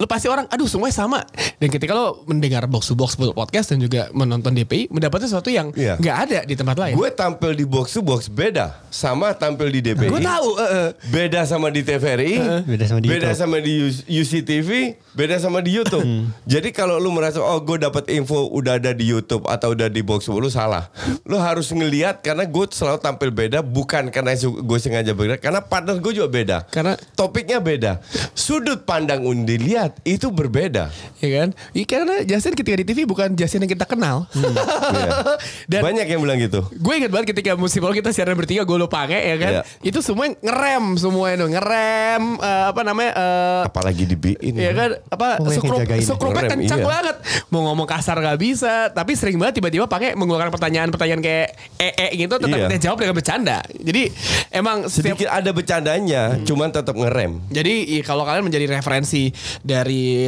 lu 0.00 0.08
pasti 0.08 0.26
orang 0.26 0.48
aduh 0.48 0.64
semuanya 0.64 0.96
sama 0.96 1.20
dan 1.60 1.68
ketika 1.68 1.92
lo 1.92 2.24
mendengar 2.24 2.64
box 2.64 2.88
to 2.88 2.96
box 2.96 3.14
podcast 3.14 3.68
dan 3.68 3.78
juga 3.78 4.08
menonton 4.10 4.50
DPI 4.50 4.88
mendapatkan 4.88 5.28
sesuatu 5.28 5.52
yang 5.52 5.68
Iya. 5.76 6.00
nggak 6.00 6.16
ada 6.16 6.38
di 6.42 6.56
tempat 6.56 6.72
lain 6.74 6.96
Gue 6.96 7.12
tampil 7.12 7.52
di 7.52 7.68
box 7.68 7.92
to 7.92 8.00
box 8.00 8.26
beda 8.26 8.80
sama 8.88 9.30
tampil 9.32 9.68
di 9.68 9.84
DPI. 9.84 10.08
gue 10.08 10.18
tahu 10.18 10.48
eh, 10.56 10.68
eh. 10.72 10.88
Beda 11.10 11.44
sama 11.44 11.68
di 11.68 11.84
TVRI, 11.84 12.64
Beda 12.64 12.84
sama 12.86 12.98
di 12.98 13.06
beda 13.06 13.28
YouTube. 13.28 13.38
sama 13.38 13.56
di 13.60 13.72
UCTV, 14.10 14.68
beda 15.12 15.36
sama 15.36 15.58
di 15.60 15.70
YouTube. 15.70 16.02
Jadi 16.44 16.70
kalau 16.70 16.96
lu 16.96 17.10
merasa 17.10 17.38
oh 17.38 17.60
gue 17.60 17.76
dapat 17.76 18.08
info 18.08 18.48
udah 18.48 18.80
ada 18.80 18.90
di 18.90 19.04
YouTube 19.04 19.44
atau 19.46 19.74
udah 19.74 19.86
di 19.86 20.00
box 20.00 20.26
lu 20.26 20.48
salah. 20.48 20.88
Lu 21.22 21.36
harus 21.36 21.68
ngelihat 21.68 22.20
karena 22.20 22.42
gue 22.42 22.64
selalu 22.70 22.98
tampil 22.98 23.30
beda 23.30 23.60
bukan 23.60 24.08
karena 24.08 24.32
gue 24.38 24.78
sengaja 24.78 25.12
beda, 25.12 25.34
karena 25.36 25.60
partner 25.60 25.98
gue 25.98 26.12
juga 26.14 26.28
beda. 26.28 26.56
Karena- 26.66 26.96
topiknya 27.12 27.58
beda, 27.60 28.00
sudut 28.32 28.82
pandang 28.82 29.22
undi 29.22 29.60
lihat 29.60 29.89
itu 30.02 30.26
berbeda. 30.28 30.88
ya 31.16 31.28
kan 31.36 31.48
Iya, 31.70 31.84
karena 31.84 32.14
Justin 32.22 32.54
ketika 32.54 32.76
di 32.76 32.86
TV 32.86 32.98
bukan 33.02 33.32
Justin 33.32 33.62
yang 33.62 33.70
kita 33.70 33.84
kenal 33.84 34.24
Iya. 34.30 35.10
dan 35.70 35.80
Banyak 35.82 36.06
yang 36.06 36.20
bilang 36.20 36.36
gitu. 36.36 36.64
gue 36.66 36.94
ingat 36.94 37.08
banget 37.08 37.30
ketika 37.30 37.54
musim 37.54 37.80
lalu 37.80 37.98
kita 37.98 38.10
siaran 38.10 38.34
bertiga 38.34 38.62
gue 38.62 38.76
lupa 38.76 39.00
pakai 39.00 39.22
ya 39.24 39.36
kan 39.36 39.52
Iya. 39.52 39.62
itu 39.82 39.98
semua 40.00 40.28
ngerem 40.30 40.84
semua 40.96 41.30
itu 41.30 41.46
ngerem 41.46 42.22
eh, 42.36 42.64
apa 42.68 42.80
namanya 42.82 43.12
eh, 43.12 43.62
Apalagi 43.62 44.04
di 44.04 44.14
BIN. 44.14 44.54
Iya 44.54 44.72
kan 44.72 44.90
apa 45.08 45.28
Oh, 45.36 45.46
Ngerem, 45.46 46.58
kencang 46.58 46.80
iya. 46.80 46.86
banget. 46.86 47.16
Mau 47.48 47.62
ngomong 47.62 47.86
kasar 47.86 48.18
gak 48.18 48.36
bisa, 48.36 48.90
tapi 48.90 49.14
sering 49.14 49.36
banget 49.36 49.58
tiba-tiba 49.58 49.86
pakai 49.86 50.12
mengeluarkan 50.12 50.50
pertanyaan-pertanyaan 50.50 51.18
kayak 51.18 51.48
ee 51.76 51.92
-e 51.92 52.18
gitu 52.18 52.34
tetap 52.36 52.52
Iya. 52.52 52.66
kita 52.68 52.78
jawab 52.82 52.98
dengan 52.98 53.14
bercanda. 53.14 53.58
Jadi 53.72 54.02
emang 54.50 54.86
setiap 54.86 55.16
Sedikit 55.16 55.28
ada 55.28 55.50
bercandanya, 55.50 56.22
cuman 56.40 56.68
tetap 56.68 56.92
ngerem. 56.92 57.40
jadi 57.48 57.72
i- 57.90 58.02
kalau 58.02 58.22
kalian 58.22 58.44
menjadi 58.44 58.66
referensi 58.68 59.30
dari 59.60 59.79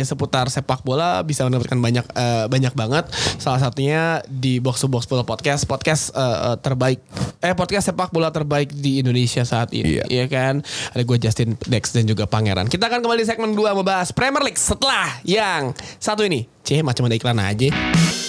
seputar 0.07 0.49
sepak 0.49 0.87
bola 0.87 1.21
bisa 1.27 1.45
mendapatkan 1.45 1.77
banyak 1.77 2.07
eh, 2.15 2.47
banyak 2.47 2.73
banget. 2.73 3.05
Salah 3.41 3.59
satunya 3.59 4.23
di 4.31 4.63
Box 4.63 4.85
to 4.85 4.89
Box 4.89 5.05
Bola 5.11 5.27
Podcast, 5.27 5.67
podcast 5.67 6.15
eh, 6.15 6.57
terbaik 6.61 7.03
eh 7.43 7.55
podcast 7.59 7.91
sepak 7.91 8.15
bola 8.15 8.31
terbaik 8.31 8.71
di 8.71 9.03
Indonesia 9.03 9.43
saat 9.43 9.75
ini. 9.75 9.99
Iya. 9.99 10.05
Iya 10.07 10.25
kan? 10.31 10.55
Ada 10.95 11.03
gue 11.03 11.19
Justin 11.19 11.59
Dex 11.67 11.91
dan 11.91 12.07
juga 12.07 12.31
Pangeran. 12.31 12.71
Kita 12.71 12.87
akan 12.87 13.03
kembali 13.03 13.21
di 13.25 13.29
segmen 13.29 13.51
2 13.53 13.79
membahas 13.83 14.15
Premier 14.15 14.47
League 14.47 14.61
setelah 14.61 15.19
yang 15.27 15.75
satu 15.99 16.23
ini. 16.23 16.47
C 16.63 16.79
macam 16.87 17.11
ada 17.11 17.19
iklan 17.19 17.43
aja. 17.43 18.22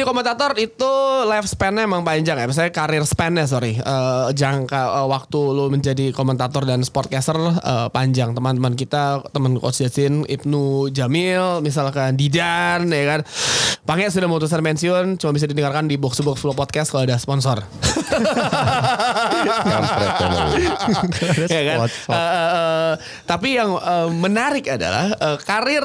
Menjadi 0.00 0.16
komentator 0.16 0.56
itu 0.56 0.92
life 1.28 1.44
span-nya 1.44 1.84
emang 1.84 2.00
panjang 2.00 2.40
ya. 2.40 2.48
Misalnya 2.48 2.72
karir 2.72 3.04
span-nya 3.04 3.44
sorry. 3.44 3.76
Eh, 3.76 4.28
jangka 4.32 4.96
eh, 4.96 5.08
waktu 5.12 5.36
lu 5.52 5.68
menjadi 5.68 6.08
komentator 6.16 6.64
dan 6.64 6.80
sportcaster 6.80 7.36
eh, 7.36 7.88
panjang. 7.92 8.32
Teman-teman 8.32 8.80
kita, 8.80 9.20
teman 9.28 9.60
coach 9.60 9.84
Justin, 9.84 10.24
Ibnu 10.24 10.88
Jamil, 10.88 11.60
misalkan 11.60 12.16
Didan 12.16 12.88
ya 12.88 13.04
kan. 13.12 13.20
Pange 13.84 14.08
sudah 14.08 14.24
memutuskan 14.24 14.64
pensiun, 14.64 15.20
cuma 15.20 15.36
bisa 15.36 15.44
didengarkan 15.44 15.84
di 15.84 16.00
Box 16.00 16.24
Box 16.24 16.40
Flow 16.40 16.56
Podcast 16.56 16.96
kalau 16.96 17.04
ada 17.04 17.20
sponsor. 17.20 17.60
Emang. 19.44 19.84
ya 21.52 21.62
kan? 21.68 21.78
Eh, 21.84 22.14
eh, 22.16 22.50
eh, 22.56 22.92
tapi 23.28 23.48
yang 23.52 23.76
eh, 23.76 24.08
menarik 24.08 24.64
adalah 24.64 25.12
eh, 25.12 25.36
karir 25.44 25.84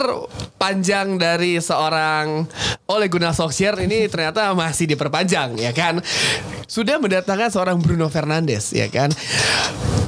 panjang 0.56 1.20
dari 1.20 1.60
seorang 1.60 2.48
Ole 2.86 3.10
Gunnar 3.10 3.34
Solskjaer 3.34 3.82
ini 3.86 4.05
ternyata 4.08 4.52
masih 4.54 4.90
diperpanjang 4.90 5.60
ya 5.60 5.72
kan. 5.72 6.02
Sudah 6.66 6.98
mendatangkan 6.98 7.50
seorang 7.54 7.78
Bruno 7.82 8.10
Fernandes 8.10 8.74
ya 8.74 8.90
kan. 8.90 9.14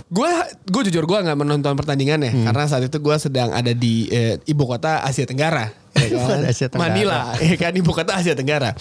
Gue 0.07 0.31
gue 0.63 0.81
jujur 0.87 1.03
gue 1.03 1.19
nggak 1.19 1.35
menonton 1.35 1.75
pertandingannya 1.75 2.47
karena 2.47 2.63
saat 2.63 2.87
itu 2.87 2.97
gue 2.97 3.15
sedang 3.19 3.51
ada 3.51 3.75
di 3.75 4.07
eh, 4.07 4.39
ibu 4.47 4.63
kota 4.63 5.03
Asia 5.03 5.27
Tenggara. 5.27 5.86
Ya 5.97 6.17
kan? 6.23 6.39
Asia 6.45 6.67
Tenggara. 6.69 6.89
Manila 6.93 7.19
ya 7.41 7.55
kan 7.57 7.73
ibu 7.73 7.91
kota 7.91 8.11
Asia 8.15 8.33
Tenggara. 8.37 8.71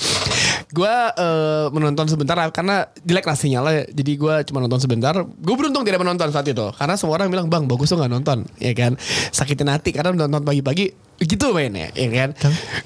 Gue 0.71 0.95
eh, 1.17 1.67
menonton 1.73 2.07
sebentar 2.11 2.37
karena 2.53 2.87
jelek 3.03 3.27
lah 3.27 3.37
sinyalnya. 3.37 3.89
Jadi 3.91 4.13
gue 4.17 4.35
cuma 4.53 4.59
nonton 4.63 4.81
sebentar. 4.83 5.15
Gue 5.25 5.55
beruntung 5.57 5.83
tidak 5.83 6.03
menonton 6.03 6.29
saat 6.31 6.47
itu 6.47 6.67
karena 6.77 6.95
semua 6.95 7.17
orang 7.19 7.33
bilang 7.33 7.47
bang 7.49 7.65
bagus 7.65 7.91
tuh 7.91 7.99
nggak 7.99 8.13
nonton 8.13 8.45
ya 8.61 8.73
kan. 8.77 8.95
Sakitin 9.33 9.73
hati 9.73 9.91
karena 9.97 10.13
nonton 10.15 10.45
pagi-pagi 10.45 10.93
gitu 11.23 11.57
mainnya 11.57 11.89
ya 11.97 12.09
kan. 12.13 12.31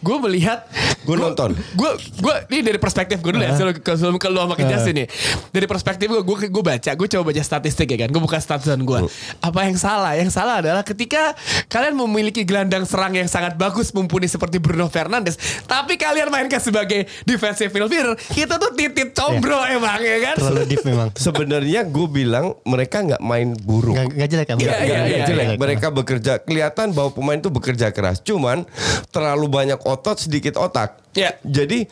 Gue 0.01 0.17
melihat 0.23 0.71
Gue 1.01 1.17
nonton. 1.17 1.57
gue 1.57 1.91
gue 2.21 2.35
ini 2.53 2.61
dari 2.61 2.77
perspektif 2.77 3.25
gue 3.25 3.33
dulu 3.33 3.41
ya 3.41 3.57
sebelum 3.57 3.81
ke 3.81 3.93
sebelum 3.97 4.19
ke 4.21 4.29
lu 4.29 4.37
sama 4.37 4.53
ke 4.53 4.69
nih 4.69 5.09
dari 5.49 5.65
perspektif 5.65 6.13
gue 6.13 6.21
gue 6.21 6.37
gue 6.53 6.65
baca 6.65 6.91
gue 6.93 7.09
coba 7.09 7.23
baca 7.33 7.41
statistik 7.41 7.89
ya 7.89 8.05
kan 8.05 8.13
gue 8.13 8.21
buka 8.21 8.37
statusan 8.37 8.85
gue 8.85 9.09
apa 9.41 9.61
yang 9.65 9.81
salah 9.81 10.13
yang 10.21 10.29
salah 10.29 10.61
adalah 10.61 10.85
ketika 10.85 11.33
kalian 11.73 11.97
memiliki 11.97 12.45
gelandang 12.45 12.85
serang 12.85 13.17
yang 13.17 13.25
sangat 13.33 13.57
bagus 13.57 13.97
mumpuni 13.97 14.20
seperti 14.27 14.59
Bruno 14.59 14.89
Fernandes 14.89 15.39
tapi 15.65 15.95
kalian 15.95 16.29
mainkan 16.29 16.59
sebagai 16.59 17.07
defensive 17.23 17.71
midfielder 17.71 18.19
itu 18.35 18.51
tuh 18.51 18.73
titit 18.75 19.15
combro 19.15 19.63
emang 19.65 20.01
ya 20.01 20.19
kan 20.21 20.37
Terlalu 20.37 20.65
deep 20.67 20.83
memang. 20.83 21.09
Sebenarnya 21.31 21.81
gue 21.85 22.07
bilang 22.07 22.57
mereka 22.65 23.05
nggak 23.05 23.21
main 23.21 23.53
buruk. 23.55 23.95
Nggak, 23.95 24.29
jelek 24.29 24.47
kan? 24.49 24.57
Iya, 24.57 24.77
iya, 24.81 24.99
iya, 25.05 25.25
jelek. 25.25 25.47
Mereka 25.57 25.87
bekerja 25.93 26.33
kelihatan 26.41 26.91
bahwa 26.91 27.13
pemain 27.13 27.37
itu 27.37 27.53
bekerja 27.53 27.93
keras. 27.93 28.19
Cuman 28.19 28.65
terlalu 29.11 29.47
banyak 29.47 29.79
otot 29.85 30.17
sedikit 30.17 30.57
otak. 30.57 30.97
Iya. 31.13 31.37
Jadi 31.45 31.85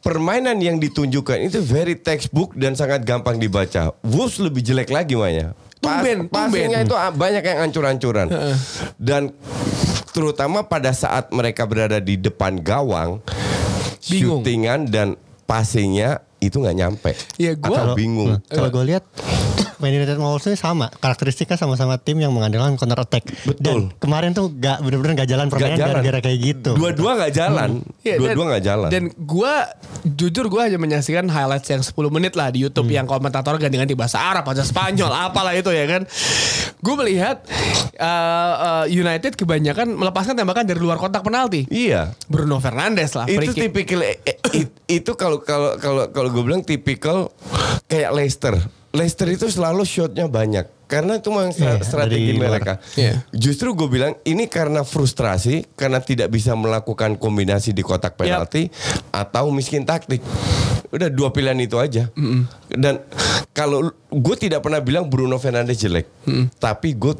permainan 0.00 0.58
yang 0.58 0.76
ditunjukkan 0.76 1.38
itu 1.44 1.60
very 1.60 1.94
textbook 1.94 2.56
dan 2.56 2.74
sangat 2.74 3.04
gampang 3.04 3.36
dibaca. 3.36 3.94
Wolves 4.02 4.40
lebih 4.40 4.60
jelek 4.60 4.90
lagi 4.90 5.14
mainnya. 5.14 5.54
Pas- 5.80 6.04
Tumben, 6.04 6.28
passingnya 6.28 6.84
tumben. 6.84 6.92
itu 6.92 7.16
banyak 7.16 7.42
yang 7.42 7.58
ancur-ancuran. 7.64 8.26
Dan 8.96 9.32
terutama 10.10 10.62
pada 10.62 10.90
saat 10.90 11.30
mereka 11.30 11.64
berada 11.64 11.98
di 11.98 12.14
depan 12.14 12.56
gawang, 12.56 13.22
Bingung. 14.04 14.42
shootingan 14.42 14.80
dan 14.86 15.08
passingnya 15.44 16.20
itu 16.38 16.56
nggak 16.56 16.76
nyampe. 16.76 17.10
Iya, 17.36 17.52
gua- 17.54 17.92
Atau 17.92 17.94
bingung. 17.94 18.40
Kalau 18.46 18.70
gue 18.70 18.84
lihat 18.86 19.04
Man 19.80 19.90
United 19.90 20.14
sama 20.14 20.28
Wolves 20.28 20.44
ini 20.44 20.54
sama 20.54 20.86
karakteristiknya 20.92 21.56
sama-sama 21.56 21.96
tim 21.96 22.16
yang 22.16 22.30
mengandalkan 22.30 22.76
counter 22.76 23.00
attack. 23.00 23.24
Betul. 23.42 23.60
Dan 23.60 23.76
kemarin 23.96 24.30
tuh 24.30 24.52
gak 24.52 24.80
bener-bener 24.80 25.16
gak 25.16 25.28
jalan 25.28 25.46
permainan 25.48 25.76
jalan. 25.76 25.92
gara-gara 25.96 26.18
kayak 26.20 26.38
gitu. 26.38 26.70
Dua-dua 26.72 27.10
nggak 27.16 27.32
jalan. 27.32 27.70
Iya, 28.00 28.16
Dua-dua 28.16 28.44
nggak 28.46 28.62
jalan. 28.62 28.88
Dan 28.88 29.02
gue 29.10 29.54
jujur 30.06 30.44
gue 30.46 30.60
hanya 30.60 30.76
menyaksikan 30.76 31.26
highlights 31.26 31.66
yang 31.66 31.80
10 31.80 31.92
menit 32.10 32.32
lah 32.32 32.48
di 32.48 32.60
YouTube 32.60 32.88
yang 32.88 33.04
komentator 33.04 33.56
ganti-ganti 33.56 33.92
bahasa 33.92 34.20
Arab, 34.20 34.44
bahasa 34.44 34.62
Spanyol, 34.62 35.08
apalah 35.26 35.52
itu 35.52 35.68
ya 35.68 35.84
kan. 35.84 36.04
Gue 36.78 36.94
melihat 36.96 37.44
uh, 37.96 38.54
uh, 38.56 38.84
United 38.86 39.34
kebanyakan 39.34 39.92
melepaskan 39.92 40.34
tembakan 40.34 40.64
dari 40.64 40.78
luar 40.78 40.96
kotak 40.96 41.20
penalti. 41.20 41.64
iya. 41.68 42.12
Bruno 42.26 42.56
Fernandes 42.58 43.12
lah. 43.12 43.26
itu 43.26 43.50
tipikal 43.50 44.00
eh, 44.00 44.20
eh, 44.22 44.36
it- 44.54 44.76
itu 44.86 45.12
kalau 45.14 45.40
kalau 45.40 45.76
kalau 45.76 46.08
kalau 46.08 46.28
gue 46.28 46.42
bilang 46.42 46.60
tipikal 46.60 47.30
kayak 47.86 48.10
Leicester. 48.10 48.54
Leicester 48.90 49.30
itu 49.30 49.46
selalu 49.46 49.86
shotnya 49.86 50.26
banyak 50.26 50.66
karena 50.90 51.22
itu 51.22 51.30
memang 51.30 51.54
Iya, 51.54 51.78
strategi 51.86 52.34
mereka. 52.34 52.82
Iya. 52.98 53.22
Justru 53.30 53.78
gue 53.78 53.86
bilang 53.86 54.18
ini 54.26 54.50
karena 54.50 54.82
frustrasi 54.82 55.70
karena 55.78 56.02
tidak 56.02 56.34
bisa 56.34 56.58
melakukan 56.58 57.14
kombinasi 57.14 57.70
di 57.70 57.86
kotak 57.86 58.18
penalti 58.18 58.66
atau 59.14 59.54
miskin 59.54 59.86
taktik. 59.86 60.18
Udah 60.90 61.06
dua 61.06 61.30
pilihan 61.30 61.54
itu 61.62 61.78
aja. 61.78 62.10
Dan 62.66 62.98
kalau 63.54 63.94
gue 64.10 64.36
tidak 64.42 64.66
pernah 64.66 64.82
bilang 64.82 65.06
Bruno 65.06 65.38
Fernandes 65.38 65.78
jelek, 65.78 66.10
tapi 66.58 66.98
gue 66.98 67.14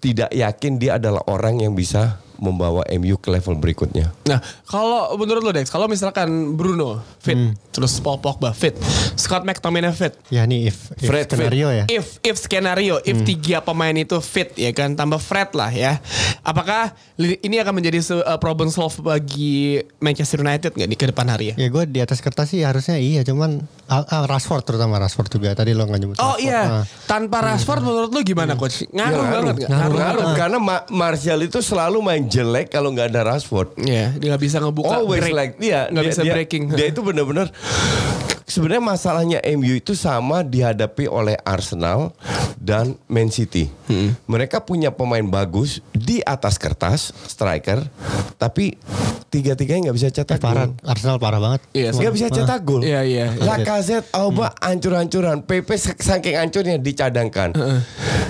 tidak 0.00 0.32
yakin 0.32 0.80
dia 0.80 0.96
adalah 0.96 1.20
orang 1.28 1.60
yang 1.60 1.76
bisa 1.76 2.16
membawa 2.38 2.86
MU 2.92 3.14
ke 3.14 3.28
level 3.28 3.54
berikutnya. 3.54 4.14
Nah, 4.24 4.38
kalau 4.64 5.10
menurut 5.14 5.42
lo 5.42 5.50
Dex, 5.50 5.66
kalau 5.66 5.84
misalkan 5.84 6.26
Bruno 6.54 6.98
fit, 7.18 7.34
terus 7.68 7.98
Paul 7.98 8.18
Pogba 8.18 8.50
fit, 8.50 8.78
Scott 9.14 9.42
McTominay 9.42 9.90
fit, 9.90 10.14
Ya 10.28 10.42
nih 10.42 10.66
if, 10.66 10.94
if 10.96 11.04
Fred 11.04 11.26
skenario 11.26 11.68
ya. 11.68 11.84
if 11.86 12.06
if 12.20 12.36
skenario, 12.36 12.96
if 13.02 13.18
tiga 13.22 13.58
pemain 13.60 13.92
itu 13.92 14.16
fit 14.18 14.54
ya 14.54 14.70
kan, 14.70 14.94
tambah 14.94 15.18
Fred 15.18 15.50
lah 15.52 15.68
ya, 15.68 15.98
apakah 16.40 16.94
ini 17.18 17.58
akan 17.58 17.74
menjadi 17.74 17.98
uh, 18.16 18.36
problem 18.36 18.68
solve 18.68 18.94
bagi 18.98 19.58
Manchester 19.98 20.38
United 20.38 20.72
nggak 20.72 20.86
di 20.86 20.96
ke 20.96 21.06
depan 21.06 21.26
hari 21.26 21.52
ya? 21.52 21.54
Ya 21.58 21.68
gue 21.68 21.84
di 21.84 21.98
atas 21.98 22.18
kertas 22.18 22.48
sih 22.48 22.62
harusnya 22.62 22.96
iya 22.96 23.20
cuman 23.20 23.58
ah, 23.86 24.06
ah, 24.06 24.24
Rashford 24.24 24.62
terutama 24.62 24.96
Rashford 24.96 25.28
juga 25.28 25.52
tadi 25.52 25.72
lo 25.72 25.82
nggak 25.82 25.98
nyebut. 25.98 26.16
Oh 26.16 26.32
Rashford. 26.32 26.46
iya, 26.46 26.62
Ah. 26.70 26.84
tanpa 27.04 27.40
Rashford 27.40 27.82
menurut 27.82 28.10
lo 28.10 28.20
gimana 28.20 28.54
coach? 28.54 28.86
Ngaruh 28.86 29.16
Ya, 29.18 29.30
banget 29.32 29.54
nggak? 29.56 29.68
Ngaruh. 29.68 29.88
Ngaruh. 29.90 29.98
Ngaruh, 29.98 30.26
karena 30.34 30.58
Ma- 30.58 30.86
Martial 30.88 31.40
itu 31.40 31.58
selalu 31.58 31.98
main 31.98 32.22
jelek 32.28 32.66
kalau 32.68 32.92
nggak 32.92 33.10
ada 33.10 33.24
Rashford. 33.24 33.74
Iya, 33.80 34.14
dia 34.20 34.26
nggak 34.32 34.42
bisa 34.44 34.60
ngebuka 34.60 35.00
Always 35.00 35.24
break. 35.26 35.34
like 35.34 35.52
dia 35.56 35.88
nggak 35.88 36.04
bisa 36.12 36.22
dia, 36.22 36.34
breaking. 36.36 36.62
Dia 36.76 36.86
itu 36.92 37.00
benar-benar 37.00 37.48
sebenarnya 38.48 38.82
masalahnya 38.82 39.38
MU 39.54 39.76
itu 39.76 39.92
sama 39.92 40.40
dihadapi 40.40 41.04
oleh 41.04 41.36
Arsenal 41.38 42.16
dan 42.56 42.96
Man 43.06 43.28
City. 43.28 43.68
Hmm. 43.86 44.16
Mereka 44.24 44.60
punya 44.60 44.90
pemain 44.90 45.22
bagus 45.22 45.78
di 45.90 46.18
atas 46.20 46.56
kertas 46.56 47.12
striker, 47.24 47.84
tapi 48.34 48.74
tiga-tiganya 49.28 49.88
nggak 49.88 49.96
bisa 49.96 50.08
cetak 50.10 50.36
Eh, 50.36 50.42
parah, 50.42 50.66
gol. 50.66 50.80
Arsenal 50.82 51.16
parah 51.18 51.38
banget. 51.38 51.60
Iya, 51.70 51.92
Nggak 51.92 52.14
bisa 52.14 52.26
cetak 52.30 52.60
gol. 52.62 52.80
Iya, 52.80 53.00
iya. 53.04 53.26
Lacazette, 53.36 54.08
Auba 54.10 54.56
ancur-ancuran. 54.58 55.40
PP 55.40 55.68
saking 55.94 56.34
hancurnya 56.34 56.76
dicadangkan. 56.76 57.52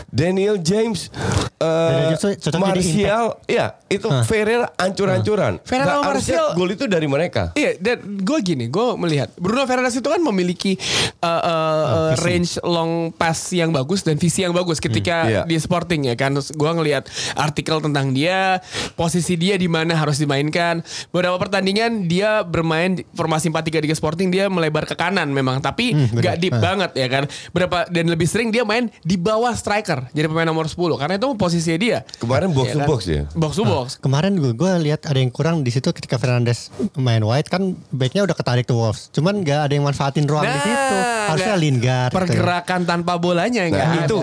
Daniel 0.09 0.59
James, 0.59 1.13
eh, 1.55 2.17
Daniel 2.17 2.19
di 2.41 2.59
Martial, 2.59 3.25
ya 3.45 3.77
itu 3.87 4.09
Ferreira 4.25 4.73
ancur-ancuran. 4.75 5.61
Ferreira 5.61 5.85
Nggak, 5.87 5.95
sama 5.95 6.11
harusnya 6.11 6.39
Martial- 6.41 6.55
gol 6.57 6.71
itu 6.73 6.85
dari 6.87 7.07
mereka. 7.07 7.43
Iya, 7.53 7.71
dan 7.77 7.97
gue 8.19 8.39
gini, 8.41 8.67
gue 8.67 8.87
melihat 8.97 9.29
Bruno 9.37 9.63
Fernandes 9.63 9.95
itu 9.95 10.08
kan 10.09 10.21
memiliki 10.23 10.75
uh, 11.21 11.27
uh, 11.27 11.41
uh, 11.41 12.13
range 12.21 12.61
long 12.63 13.11
pass 13.11 13.51
yang 13.51 13.71
bagus 13.71 14.03
dan 14.03 14.17
visi 14.17 14.41
yang 14.41 14.53
bagus 14.53 14.79
ketika 14.79 15.17
Iya. 15.21 15.43
di 15.45 15.57
Sporting 15.57 16.07
ya 16.07 16.15
kan. 16.15 16.33
Terus 16.33 16.51
gue 16.51 16.71
ngelihat 16.71 17.05
artikel 17.35 17.79
tentang 17.79 18.11
dia, 18.11 18.63
posisi 18.95 19.35
dia 19.35 19.55
di 19.55 19.67
mana 19.67 19.93
harus 19.93 20.17
dimainkan. 20.17 20.81
Beberapa 21.09 21.37
pertandingan 21.39 22.07
dia 22.07 22.41
bermain 22.41 22.95
di 22.95 23.03
formasi 23.11 23.49
4-3-3 23.49 23.93
Sporting 23.93 24.29
dia 24.29 24.47
melebar 24.47 24.85
ke 24.85 24.95
kanan 24.95 25.29
memang, 25.29 25.59
tapi 25.59 25.93
nggak 25.93 26.37
deep 26.39 26.55
banget 26.57 26.91
ya 26.95 27.09
kan. 27.09 27.25
Berapa 27.51 27.89
dan 27.89 28.09
lebih 28.09 28.25
sering 28.25 28.49
dia 28.49 28.63
main 28.63 28.89
di 29.01 29.17
bawah 29.17 29.53
striker, 29.53 30.09
jadi 30.11 30.27
pemain 30.27 30.47
nomor 30.47 30.65
10 30.65 30.77
karena 30.97 31.15
itu 31.17 31.29
posisinya 31.35 31.79
dia. 31.79 31.99
Kemarin 32.17 32.51
box 32.51 32.67
Ya 32.67 32.73
to 32.73 32.79
kan? 32.79 32.87
box 32.87 33.01
ya. 33.07 33.23
Box 33.35 33.53
to 33.55 33.65
box. 33.65 33.87
Kemarin 33.99 34.33
gue 34.35 34.53
gue 34.53 34.73
lihat 34.83 35.05
ada 35.05 35.19
yang 35.19 35.29
kurang 35.29 35.61
di 35.61 35.71
situ 35.71 35.91
ketika 35.91 36.17
Fernandes 36.17 36.71
main 36.95 37.21
wide 37.21 37.47
kan 37.47 37.75
backnya 37.91 38.23
udah 38.23 38.33
ketarik 38.33 38.65
ke 38.65 38.73
Wolves. 38.73 39.11
Cuman 39.11 39.43
nggak 39.43 39.61
ada 39.67 39.73
yang 39.73 39.85
manfaatin 39.99 40.25
ruang 40.25 40.47
di 40.47 40.61
situ. 40.61 40.97
Harusnya 41.27 41.47
nggak- 41.49 41.59
Lingard. 41.61 42.11
gitu. 42.11 42.19
Pergerakan 42.23 42.81
tanpa 42.87 43.13
bolanya 43.19 43.61
Nah, 43.61 43.69
nggak 43.69 43.87
itu 44.01 44.19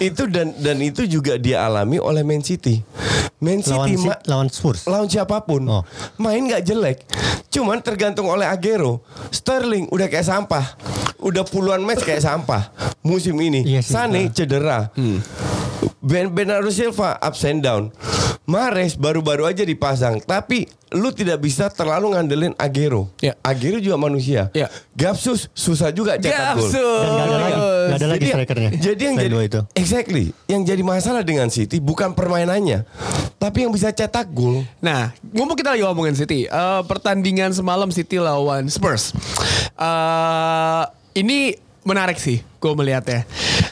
itu 0.00 0.22
dan 0.26 0.56
dan 0.56 0.76
itu 0.80 1.02
juga 1.04 1.36
dia 1.36 1.62
alami 1.62 2.00
oleh 2.00 2.24
Man 2.24 2.40
City. 2.40 2.80
Man 3.38 3.60
lawan 3.60 3.86
City 3.86 3.94
si- 3.94 4.08
ma- 4.08 4.22
lawan 4.24 4.48
Spurs. 4.48 4.82
lawan 4.84 5.06
siapa 5.06 5.36
pun 5.40 5.62
Oh. 5.62 5.82
main 6.16 6.42
nggak 6.42 6.64
jelek 6.64 6.98
cuman 7.48 7.78
tergantung 7.78 8.26
oleh 8.26 8.42
Agero 8.44 8.98
Sterling 9.30 9.86
udah 9.88 10.04
kayak 10.04 10.26
sampah 10.26 10.74
udah 11.18 11.44
puluhan 11.44 11.78
match 11.80 12.02
kayak 12.02 12.18
sampah 12.18 12.74
musim 13.00 13.38
ini 13.38 13.62
Iya 13.64 13.78
sih. 13.78 13.94
Sane 13.94 14.26
cedera 14.28 14.90
Ben 16.00 16.26
Bernardo 16.28 16.66
Silva 16.68 17.14
ups 17.16 17.42
and 17.44 17.62
down 17.62 17.94
Mares 18.42 18.96
baru-baru 18.96 19.46
aja 19.46 19.62
dipasang 19.62 20.18
tapi 20.20 20.66
lu 20.90 21.10
tidak 21.10 21.38
bisa 21.38 21.68
terlalu 21.68 22.12
ngandelin 22.12 22.52
Agero 22.54 23.12
Ya. 23.18 23.36
Agero 23.40 23.76
juga 23.76 23.96
manusia 23.96 24.48
Ya. 24.50 24.68
Gapsus 24.92 25.52
susah 25.52 25.88
juga 25.88 26.16
cetak 26.16 26.32
gol 26.56 26.64
Gapsus. 26.64 26.74
Dan 26.74 27.10
nggak 27.10 27.26
ada 27.26 27.36
lagi, 27.36 27.52
nggak 27.58 27.98
ada 27.98 28.06
lagi 28.06 28.20
jadi, 28.20 28.32
strikernya. 28.32 28.70
jadi 28.74 29.02
yang 29.02 29.14
Selain 29.14 29.28
jadi 29.28 29.36
itu. 29.44 29.60
exactly 29.74 30.24
yang 30.46 30.62
jadi 30.62 30.82
masalah 30.82 31.22
dengan 31.22 31.48
City 31.48 31.76
bukan 31.78 32.10
permainannya, 32.10 32.88
tapi 33.36 33.62
yang 33.62 33.70
bisa 33.70 33.88
cetak 33.88 34.28
gol. 34.28 34.64
Nah, 34.78 35.12
ngomong 35.28 35.54
kita 35.54 35.72
lagi 35.72 35.82
ngomongin 35.82 36.14
City. 36.14 36.44
Eh, 36.44 36.80
pertandingan 36.84 37.50
semalam 37.50 37.88
City 37.88 38.16
lawan 38.16 38.66
Spurs. 38.66 39.12
Eh, 39.74 40.82
ini 41.16 41.54
menarik 41.82 42.16
sih, 42.16 42.40
gue 42.40 42.72
melihatnya. 42.72 43.24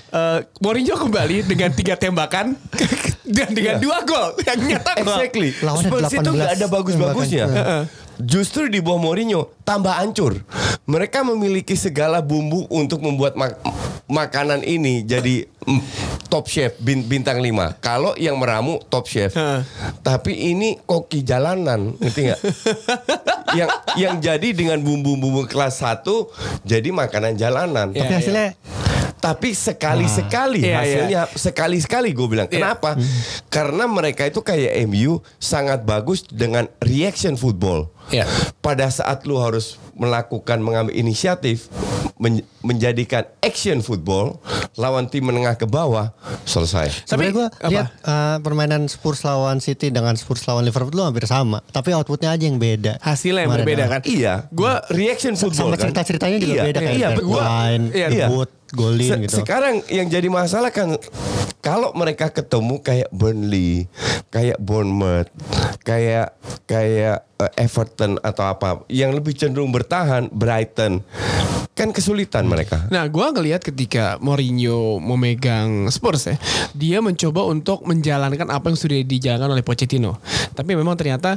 Eh, 0.09 0.39
Mourinho 0.59 0.97
kembali 0.97 1.45
dengan 1.45 1.71
tiga 1.71 1.95
tembakan 1.95 2.55
dan 3.27 3.49
dengan 3.51 3.75
Iya. 3.77 3.83
dua 3.83 3.99
gol 4.03 4.29
yang 4.47 4.59
nyetak 4.61 4.97
gol. 4.97 5.17
Exactly. 5.19 5.49
Lawannya 5.59 5.85
Spurs 5.85 6.05
itu 6.09 6.21
18 6.25 6.33
nggak 6.33 6.53
ada 6.53 6.67
bagus-bagusnya. 6.67 7.45
tembakan. 7.45 7.85
Justru 8.17 8.63
di 8.67 8.81
bawah 8.81 8.97
Mourinho 8.99 9.53
tambah 9.61 9.93
hancur. 9.93 10.41
Mereka 10.85 11.21
memiliki 11.23 11.75
segala 11.75 12.19
bumbu 12.19 12.65
untuk 12.67 12.99
membuat 12.99 13.35
mak- 13.35 13.61
makanan 14.07 14.63
ini 14.63 15.03
jadi 15.03 15.45
mm, 15.61 15.83
top 16.27 16.47
chef 16.47 16.79
bin- 16.79 17.05
bintang 17.05 17.39
5. 17.39 17.77
Kalau 17.77 18.15
yang 18.15 18.35
meramu 18.35 18.81
top 18.87 19.05
chef. 19.05 19.35
Tapi 20.01 20.33
ini 20.33 20.81
koki 20.81 21.21
jalanan, 21.21 21.93
ngerti 21.95 22.21
nggak? 22.25 22.41
yang 23.59 23.69
yang 23.97 24.15
jadi 24.17 24.49
dengan 24.51 24.79
bumbu-bumbu 24.79 25.45
kelas 25.45 25.83
1 25.83 26.07
jadi 26.65 26.89
makanan 26.89 27.35
jalanan. 27.35 27.91
Iya, 27.91 28.01
Tapi 28.01 28.13
hasilnya 28.17 28.47
Tapi 29.27 29.51
sekali-sekali 29.51 30.61
Iya, 30.63 30.77
hasilnya 30.79 31.21
sekali-sekali 31.29 32.09
gue 32.11 32.27
bilang. 32.27 32.47
Iya. 32.47 32.55
Kenapa? 32.57 32.95
Karena 33.49 33.85
mereka 33.85 34.23
itu 34.23 34.39
kayak 34.39 34.87
MU 34.87 35.19
sangat 35.37 35.83
bagus 35.83 36.23
dengan 36.23 36.71
reaction 36.79 37.35
football. 37.35 37.91
Iya. 38.07 38.23
Pada 38.61 38.87
saat 38.87 39.27
lu 39.27 39.35
harus 39.37 39.83
melakukan 39.93 40.63
mengambil 40.63 40.95
inisiatif 40.95 41.67
men- 42.17 42.47
menjadikan 42.61 43.27
action 43.41 43.81
football 43.81 44.39
lawan 44.75 45.07
tim 45.07 45.25
menengah 45.25 45.55
ke 45.55 45.67
bawah 45.67 46.15
selesai. 46.45 47.03
Sebenarnya 47.03 47.35
gue 47.35 47.47
lihat 47.67 47.87
eh, 47.99 48.37
permainan 48.39 48.87
Spurs 48.87 49.25
lawan 49.25 49.59
City 49.59 49.89
dengan 49.89 50.15
Spurs 50.15 50.45
lawan 50.45 50.63
Liverpool 50.63 50.93
tuh 50.93 51.03
hampir 51.03 51.27
sama, 51.27 51.65
tapi 51.67 51.91
outputnya 51.91 52.31
aja 52.31 52.45
yang 52.45 52.57
beda. 52.57 53.01
Hasilnya 53.01 53.43
yang 53.43 53.51
Kemarin, 53.51 53.65
berbeda 53.65 53.83
ah. 53.83 53.91
kan. 53.91 54.01
Iya, 54.05 54.35
Gua- 54.51 54.85
reaction 54.89 55.35
football 55.35 55.73
Sama 55.73 55.75
kan. 55.75 55.83
cerita-ceritanya 55.89 56.39
juga 56.39 56.53
Iya, 56.53 56.63
beda 56.63 56.79
kayak 56.79 56.95
Iya, 56.95 57.09
back 57.11 57.25
gua 57.25 57.43
line, 57.43 57.85
iya. 57.91 58.29
Golin 58.75 59.11
Se- 59.11 59.23
gitu. 59.29 59.37
Sekarang 59.43 59.85
yang 59.93 60.09
jadi 60.11 60.27
masalah 60.27 60.75
kan 60.75 60.99
kalau 61.63 61.91
mereka 61.99 62.31
ketemu 62.31 62.79
kayak 62.83 63.11
Burnley, 63.11 63.91
kayak 64.31 64.59
Bournemouth, 64.63 65.31
kayak 65.83 66.35
kayak 66.67 67.27
eh, 67.43 67.53
Everton 67.59 68.23
atau 68.23 68.45
apa 68.47 68.83
yang 68.87 69.15
lebih 69.15 69.35
cenderung 69.35 69.75
bertahan 69.75 70.31
Brighton 70.31 71.03
kan 71.77 71.93
kesulitan 71.93 72.49
mereka. 72.49 72.89
Nah, 72.89 73.05
gua 73.05 73.37
ngelihat 73.37 73.61
ketika 73.61 74.17
Mourinho 74.25 74.97
memegang 74.97 75.93
Spurs 75.93 76.25
ya, 76.25 76.41
dia 76.73 77.05
mencoba 77.05 77.45
untuk 77.45 77.85
menjalankan 77.85 78.49
apa 78.49 78.73
yang 78.73 78.81
sudah 78.81 78.97
dijalankan 79.05 79.53
oleh 79.53 79.61
Pochettino. 79.61 80.17
Tapi 80.57 80.73
memang 80.73 80.97
ternyata 80.97 81.37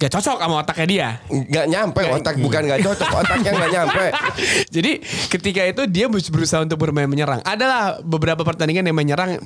gak 0.00 0.08
cocok 0.08 0.40
sama 0.40 0.64
otaknya 0.64 0.86
dia. 0.88 1.08
Nggak 1.28 1.66
nyampe 1.68 2.00
otak 2.00 2.40
bukan 2.40 2.64
nggak 2.64 2.80
cocok 2.80 3.10
otaknya 3.12 3.50
nggak 3.52 3.70
nyampe. 3.76 4.04
Jadi 4.72 4.92
ketika 5.28 5.62
itu 5.68 5.82
dia 5.84 6.08
berusaha 6.08 6.64
untuk 6.64 6.80
bermain 6.80 7.04
menyerang. 7.04 7.44
Adalah 7.44 8.00
beberapa 8.00 8.40
pertandingan 8.40 8.88
yang 8.88 8.96
menyerang 8.96 9.36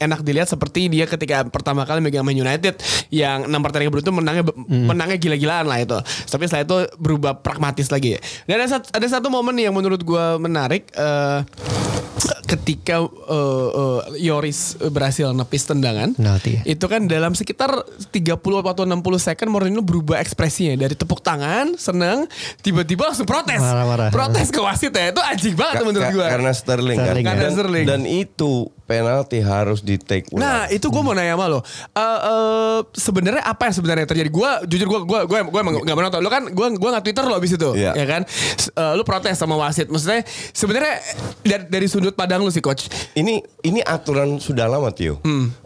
enak 0.00 0.24
dilihat 0.24 0.48
seperti 0.48 0.88
dia 0.88 1.04
ketika 1.04 1.44
pertama 1.52 1.84
kali 1.84 2.00
megang 2.00 2.24
Man 2.24 2.40
United 2.40 2.80
yang 3.12 3.44
enam 3.44 3.60
pertandingan 3.60 3.92
beruntun 3.92 4.16
menangnya 4.16 4.44
menangnya 4.72 5.20
gila-gilaan 5.20 5.68
lah 5.68 5.84
itu. 5.84 6.00
Tapi 6.32 6.48
setelah 6.48 6.64
itu 6.64 6.76
berubah 6.96 7.44
pragmatis 7.44 7.92
lagi. 7.92 8.16
Dan 8.48 8.56
ada 8.56 8.80
satu, 8.80 8.88
ada 8.88 9.04
satu 9.04 9.28
momen 9.28 9.52
yang 9.60 9.76
menurut 9.76 9.91
gua 10.00 10.40
menarik 10.40 10.88
eh, 10.88 11.40
ketika 12.44 13.00
eh, 13.00 13.08
eh, 13.72 14.00
Yoris 14.22 14.76
berhasil 14.82 15.32
nepis 15.32 15.64
tendangan. 15.64 16.12
Penalti 16.12 16.60
ya. 16.60 16.62
Itu 16.64 16.86
kan 16.86 17.04
dalam 17.04 17.32
sekitar 17.32 17.72
30 18.12 18.36
atau 18.38 18.84
60 18.84 19.00
second 19.18 19.48
Mourinho 19.48 19.80
berubah 19.80 20.20
ekspresinya 20.20 20.76
dari 20.78 20.92
tepuk 20.92 21.20
tangan, 21.20 21.74
seneng, 21.76 22.28
tiba-tiba 22.60 23.08
langsung 23.08 23.24
protes. 23.24 23.58
Marah-marah. 23.58 24.08
Protes 24.08 24.48
ke 24.48 24.60
wasit 24.60 24.92
ya. 24.92 25.10
Itu 25.10 25.20
anjing 25.20 25.56
banget 25.56 25.80
Ka- 25.80 25.86
menurut 25.86 26.08
gua. 26.12 26.26
Karena 26.28 26.52
Sterling, 26.52 26.98
Sterling, 26.98 26.98
kan. 26.98 27.04
ya. 27.04 27.14
Dan, 27.14 27.24
Karena 27.26 27.48
Sterling. 27.50 27.86
dan 27.88 28.02
itu 28.04 28.52
penalti 28.82 29.38
harus 29.38 29.80
di 29.80 29.96
take 29.96 30.28
ulang. 30.30 30.42
Nah 30.42 30.60
itu 30.68 30.86
gue 30.86 31.02
mau 31.02 31.12
nanya 31.12 31.34
sama 31.34 31.46
lo. 31.48 31.60
Eh, 31.60 32.00
eh, 32.00 32.78
sebenarnya 32.92 33.42
apa 33.42 33.70
yang 33.70 33.74
sebenarnya 33.74 34.06
terjadi? 34.06 34.28
Gue 34.28 34.50
jujur 34.66 34.86
gue 34.86 35.00
gue 35.04 35.20
gue 35.26 35.38
gue 35.48 35.60
emang 35.60 35.74
gak 35.78 35.96
menonton. 35.96 36.20
Lo 36.20 36.28
kan 36.28 36.42
gue 36.46 36.66
gue 36.72 36.90
nggak 36.92 37.04
Twitter 37.04 37.24
lo 37.24 37.34
abis 37.34 37.52
itu, 37.54 37.70
Iya. 37.74 37.92
ya 37.94 38.06
kan? 38.06 38.22
Eh, 38.72 38.92
lo 38.94 39.02
protes 39.02 39.34
sama 39.34 39.54
wasit. 39.54 39.88
Maksudnya 39.88 40.22
sebenarnya 40.52 40.94
dari, 41.40 41.64
dari 41.68 41.86
sudut 41.86 42.12
pandang 42.12 42.40
lu 42.40 42.50
sih 42.50 42.60
coach. 42.60 42.86
Ini 43.12 43.38
ini 43.62 43.80
aturan 43.80 44.36
sudah 44.38 44.66
lama 44.66 44.90
Tio. 44.90 45.22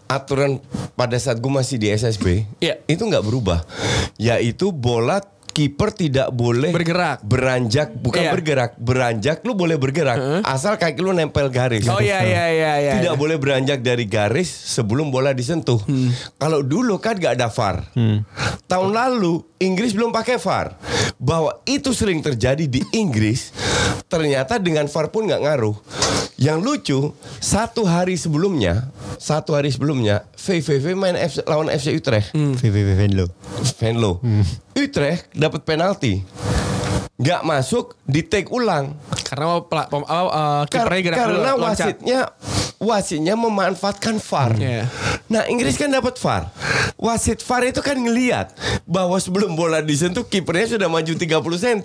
Aturan 0.06 0.62
pada 0.94 1.18
saat 1.18 1.36
gue 1.36 1.50
masih 1.50 1.82
di 1.82 1.90
SSB 1.90 2.46
Iya. 2.58 2.78
itu 2.86 3.02
nggak 3.02 3.26
berubah. 3.26 3.66
Yaitu 4.16 4.70
bola 4.70 5.18
kiper 5.56 5.88
tidak 5.88 6.28
boleh 6.30 6.68
Bergerak. 6.68 7.24
beranjak 7.24 7.96
bukan 7.96 8.20
Iya. 8.20 8.32
bergerak 8.36 8.76
beranjak 8.76 9.40
lu 9.40 9.56
boleh 9.56 9.80
bergerak 9.80 10.44
asal 10.44 10.76
kaki 10.76 11.00
lu 11.00 11.16
nempel 11.16 11.48
garis 11.48 11.88
Oh 11.88 11.96
iya 11.96 12.20
iya 12.20 12.44
iya 12.52 12.72
iya. 12.76 12.92
tidak 13.00 13.16
iya. 13.16 13.18
boleh 13.18 13.40
beranjak 13.40 13.80
dari 13.80 14.04
garis 14.04 14.52
sebelum 14.52 15.08
bola 15.08 15.32
disentuh. 15.32 15.80
Hmm. 15.80 16.12
Kalau 16.36 16.60
dulu 16.60 17.00
kan 17.00 17.16
gak 17.16 17.40
ada 17.40 17.48
VAR. 17.48 17.88
Tahun 18.66 18.90
lalu 18.90 19.40
Inggris 19.56 19.94
belum 19.94 20.10
pakai 20.10 20.36
VAR. 20.36 20.76
Bahwa 21.16 21.64
itu 21.64 21.90
sering 21.90 22.20
terjadi 22.20 22.68
di 22.68 22.84
Inggris. 22.92 23.56
Ternyata 24.04 24.58
dengan 24.58 24.84
VAR 24.84 25.08
pun 25.08 25.24
nggak 25.24 25.40
ngaruh. 25.40 25.76
Yang 26.36 26.58
lucu 26.60 26.98
satu 27.38 27.88
hari 27.88 28.14
sebelumnya, 28.14 28.92
satu 29.18 29.52
hari 29.52 29.68
sebelumnya 29.68 30.24
VVV 30.32 30.92
main 30.92 31.14
FC, 31.14 31.42
lawan 31.42 31.68
FC 31.68 31.92
Utrecht. 31.92 32.30
Hmm. 32.30 32.52
VVV 32.52 32.88
Venlo. 32.94 33.26
Venlo. 33.76 34.20
Utrecht 34.72 35.32
dapat 35.32 35.62
penalti. 35.62 36.20
Nggak 37.16 37.42
masuk 37.42 37.96
di 38.02 38.20
take 38.20 38.48
ulang. 38.48 38.92
Karena 39.24 39.58
pela- 39.62 39.88
pem- 39.88 40.04
oh, 40.04 40.28
uh, 40.28 40.62
Kar- 40.66 40.86
gerak 40.92 41.16
karena 41.16 41.50
wasitnya 41.56 42.20
wasitnya 42.76 43.34
memanfaatkan 43.34 44.20
VAR. 44.20 44.52
Iya. 44.54 44.84
Nah 45.26 45.48
Inggris 45.48 45.74
kan 45.74 45.88
dapat 45.88 46.12
VAR. 46.14 46.52
Wasit 47.06 47.38
VAR 47.40 47.62
itu 47.64 47.78
kan 47.80 47.94
ngelihat 47.94 48.50
bahwa 48.82 49.14
sebelum 49.16 49.54
bola 49.54 49.78
disentuh 49.78 50.22
kipernya 50.22 50.74
sudah 50.74 50.88
maju 50.88 51.12
30 51.14 51.22
cm. 51.38 51.78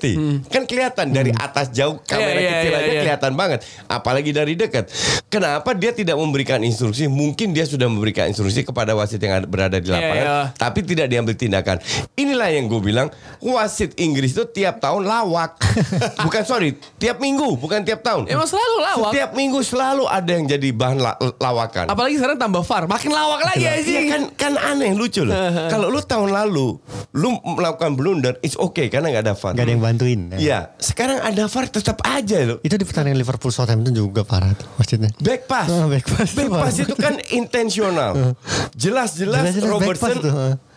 Kan 0.50 0.66
kelihatan 0.66 1.08
dari 1.10 1.30
atas 1.32 1.70
jauh 1.70 2.02
kamera 2.02 2.20
Hmm. 2.24 2.34
Iya, 2.34 2.42
iya, 2.42 2.52
kecil 2.56 2.72
iya, 2.72 2.80
aja 2.80 2.88
iya. 2.88 3.02
kelihatan 3.02 3.32
banget. 3.36 3.60
Apalagi 3.86 4.32
dari 4.32 4.54
dekat. 4.56 4.90
Kenapa 5.28 5.72
dia 5.72 5.92
tidak 5.92 6.16
memberikan 6.16 6.58
instruksi? 6.60 7.06
Mungkin 7.06 7.52
dia 7.52 7.64
sudah 7.64 7.86
memberikan 7.86 8.26
instruksi 8.26 8.64
kepada 8.64 8.94
wasit 8.94 9.20
yang 9.20 9.38
ada- 9.38 9.46
berada 9.46 9.78
di 9.78 9.86
Iya, 9.86 9.94
lapangan, 9.94 10.26
iya. 10.26 10.38
tapi 10.56 10.80
tidak 10.82 11.06
diambil 11.06 11.36
tindakan. 11.36 11.78
Inilah 12.16 12.50
yang 12.50 12.66
gue 12.66 12.82
bilang 12.82 13.08
wasit 13.40 13.94
Inggris 13.96 14.32
itu 14.32 14.48
tiap 14.48 14.80
tahun 14.80 15.04
lawak. 15.04 15.60
bukan 16.26 16.42
sorry, 16.42 16.70
tiap 16.96 17.20
minggu, 17.20 17.56
bukan 17.56 17.84
tiap 17.84 18.00
tahun. 18.02 18.26
Emang 18.26 18.48
selalu 18.48 18.76
lawak. 18.82 19.12
Setiap 19.12 19.32
minggu 19.34 19.60
selalu 19.62 20.04
ada 20.06 20.32
yang 20.32 20.48
jadi 20.48 20.70
bahan 20.72 20.98
la- 20.98 21.20
lawakan. 21.38 21.86
Apalagi 21.88 22.16
sekarang 22.16 22.38
tambah 22.38 22.64
VAR, 22.64 22.88
makin 22.88 23.12
lawak 23.12 23.42
lagi 23.46 23.60
Iya 23.62 23.72
anjing. 23.78 24.08
kan 24.08 24.22
kan 24.32 24.54
aneh 24.56 24.92
lucu 24.92 25.11
loh. 25.20 25.36
Kalau 25.74 25.92
lu 25.92 26.00
tahun 26.00 26.32
lalu 26.32 26.80
lu 27.12 27.30
melakukan 27.44 28.00
blunder, 28.00 28.40
it's 28.40 28.56
okay 28.56 28.88
karena 28.88 29.12
nggak 29.12 29.24
ada 29.28 29.36
VAR. 29.36 29.52
Gak 29.52 29.66
ada 29.68 29.72
yang 29.76 29.84
bantuin. 29.84 30.20
Iya, 30.40 30.72
sekarang 30.80 31.20
ada 31.20 31.52
VAR 31.52 31.68
tetap 31.68 32.00
aja 32.08 32.38
loh. 32.48 32.58
Itu 32.64 32.80
di 32.80 32.88
pertandingan 32.88 33.20
Liverpool 33.20 33.52
Southampton 33.52 33.92
juga 33.92 34.24
parah 34.24 34.56
tuh 34.56 34.72
maksudnya. 34.80 35.12
Back 35.20 35.52
pass. 35.52 35.68
Ah, 35.68 35.92
back 35.92 36.06
pass 36.08 36.32
Back 36.32 36.50
pass 36.50 36.76
itu 36.80 36.96
kan 36.96 37.20
intensional. 37.36 38.16
Jelas-jelas 38.82 39.52
Robertson 39.60 40.16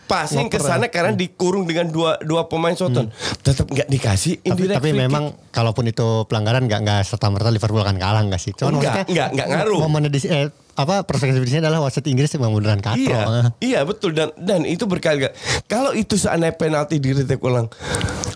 passing 0.05 0.47
ke 0.53 0.61
sana 0.61 0.87
karena 0.89 1.17
dikurung 1.17 1.65
dengan 1.65 1.89
dua 1.89 2.21
dua 2.21 2.45
pemain 2.45 2.73
Soton. 2.77 3.09
Tetap 3.41 3.65
nggak 3.69 3.89
dikasih 3.89 4.41
Tapi, 4.41 4.47
indirect 4.53 4.77
tapi 4.77 4.89
free 4.93 4.97
kick. 4.97 5.05
memang 5.09 5.23
kalaupun 5.49 5.85
itu 5.89 6.07
pelanggaran 6.29 6.69
nggak 6.69 6.81
nggak 6.85 7.01
serta 7.05 7.27
merta 7.33 7.49
Liverpool 7.49 7.81
akan 7.81 7.97
kalah 7.97 8.21
nggak 8.25 8.41
sih? 8.41 8.53
Cuman 8.53 8.81
Enggak, 8.81 9.33
enggak 9.33 9.47
ngaruh. 9.49 9.79
Momennya 9.81 10.09
di 10.13 10.19
eh, 10.29 10.49
apa 10.75 11.07
perspektif 11.07 11.39
di 11.39 11.51
sini 11.55 11.63
adalah 11.63 11.79
wasit 11.87 12.03
Inggris 12.07 12.35
memang 12.35 12.59
beneran 12.59 12.83
katro. 12.83 12.99
Iya, 12.99 13.23
iya 13.63 13.79
betul 13.87 14.11
dan 14.11 14.35
dan 14.35 14.67
itu 14.67 14.83
berkali-kali. 14.83 15.31
Kalau 15.71 15.95
itu 15.95 16.19
seandainya 16.19 16.59
penalti 16.59 16.99
di 16.99 17.15
retake 17.15 17.39
ulang, 17.39 17.71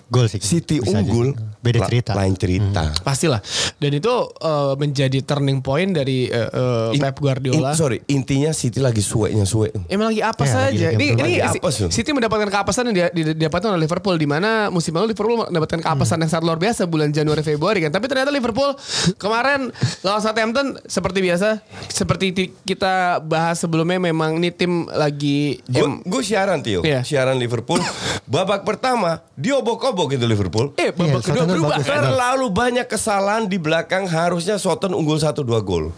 Gol 0.09 0.25
sih. 0.25 0.41
City 0.41 0.81
Bisa 0.81 1.03
unggul, 1.03 1.37
jadi. 1.37 1.58
Beda 1.59 1.79
la- 1.79 1.87
cerita. 1.87 2.11
Lain 2.13 2.33
cerita. 2.33 2.83
Pastilah. 2.99 3.43
Dan 3.75 3.91
itu 3.93 4.09
uh, 4.09 4.73
menjadi 4.73 5.19
turning 5.21 5.59
point 5.59 5.89
dari 5.89 6.25
uh, 6.25 6.47
uh, 6.47 6.89
In- 6.91 7.01
Pep 7.01 7.17
Guardiola. 7.17 7.71
in- 7.71 7.77
sorry, 7.77 7.97
intinya 8.07 8.49
City 8.49 8.79
lagi 8.79 8.99
sueknya 8.99 9.43
suek. 9.43 9.75
Emang 9.85 10.07
lagi 10.07 10.21
apa 10.21 10.39
Ya, 10.41 10.49
saja? 10.49 10.87
lagi- 10.87 10.95
Ini 10.95 11.05
ini 11.13 11.33
Lagi 11.37 11.59
tuh. 11.59 11.89
City 11.89 12.09
mendapatkan 12.09 12.47
keapasan 12.47 12.89
yang 12.89 13.11
didapatkan 13.11 13.69
oleh 13.69 13.83
Liverpool 13.83 14.15
di 14.15 14.23
mana 14.23 14.49
musim 14.69 14.91
lalu 14.91 15.11
Liverpool 15.11 15.43
mendapatkan 15.43 15.79
keapasan 15.79 16.17
yang 16.17 16.29
sangat 16.29 16.45
luar 16.45 16.57
biasa 16.57 16.85
bulan 16.85 17.09
Januari 17.09 17.41
Februari 17.41 17.79
kan. 17.81 17.91
Tapi 17.91 18.05
ternyata 18.05 18.29
Liverpool 18.29 18.71
kemarin 19.15 19.67
lawan 20.01 20.21
Southampton 20.21 20.79
seperti 20.85 21.19
biasa, 21.19 21.59
seperti 21.87 22.25
ti- 22.29 22.51
kita 22.63 22.89
bahas 23.19 23.59
sebelumnya 23.59 23.99
memang 23.99 24.37
ini 24.37 24.49
tim 24.49 24.87
lagi 24.87 25.59
Gue 26.01 26.21
siaran 26.21 26.59
Tio, 26.59 26.81
Iya. 26.81 27.03
siaran 27.03 27.35
Liverpool. 27.35 27.79
Babak 28.29 28.61
pertama 28.61 29.25
diobok-obok 29.33 30.13
itu 30.13 30.23
Liverpool. 30.23 30.71
eh 30.75 30.91
babak 30.91 31.19
Iya, 31.19 31.25
kedua 31.25 31.43
berubah 31.49 31.77
bagus. 31.81 31.89
Terlalu 31.89 32.47
banyak 32.53 32.85
kesalahan 32.85 33.45
di 33.49 33.57
belakang 33.57 34.05
harusnya 34.05 34.61
Soton 34.61 34.93
unggul 34.93 35.17
1-2 35.17 35.41
gol. 35.65 35.89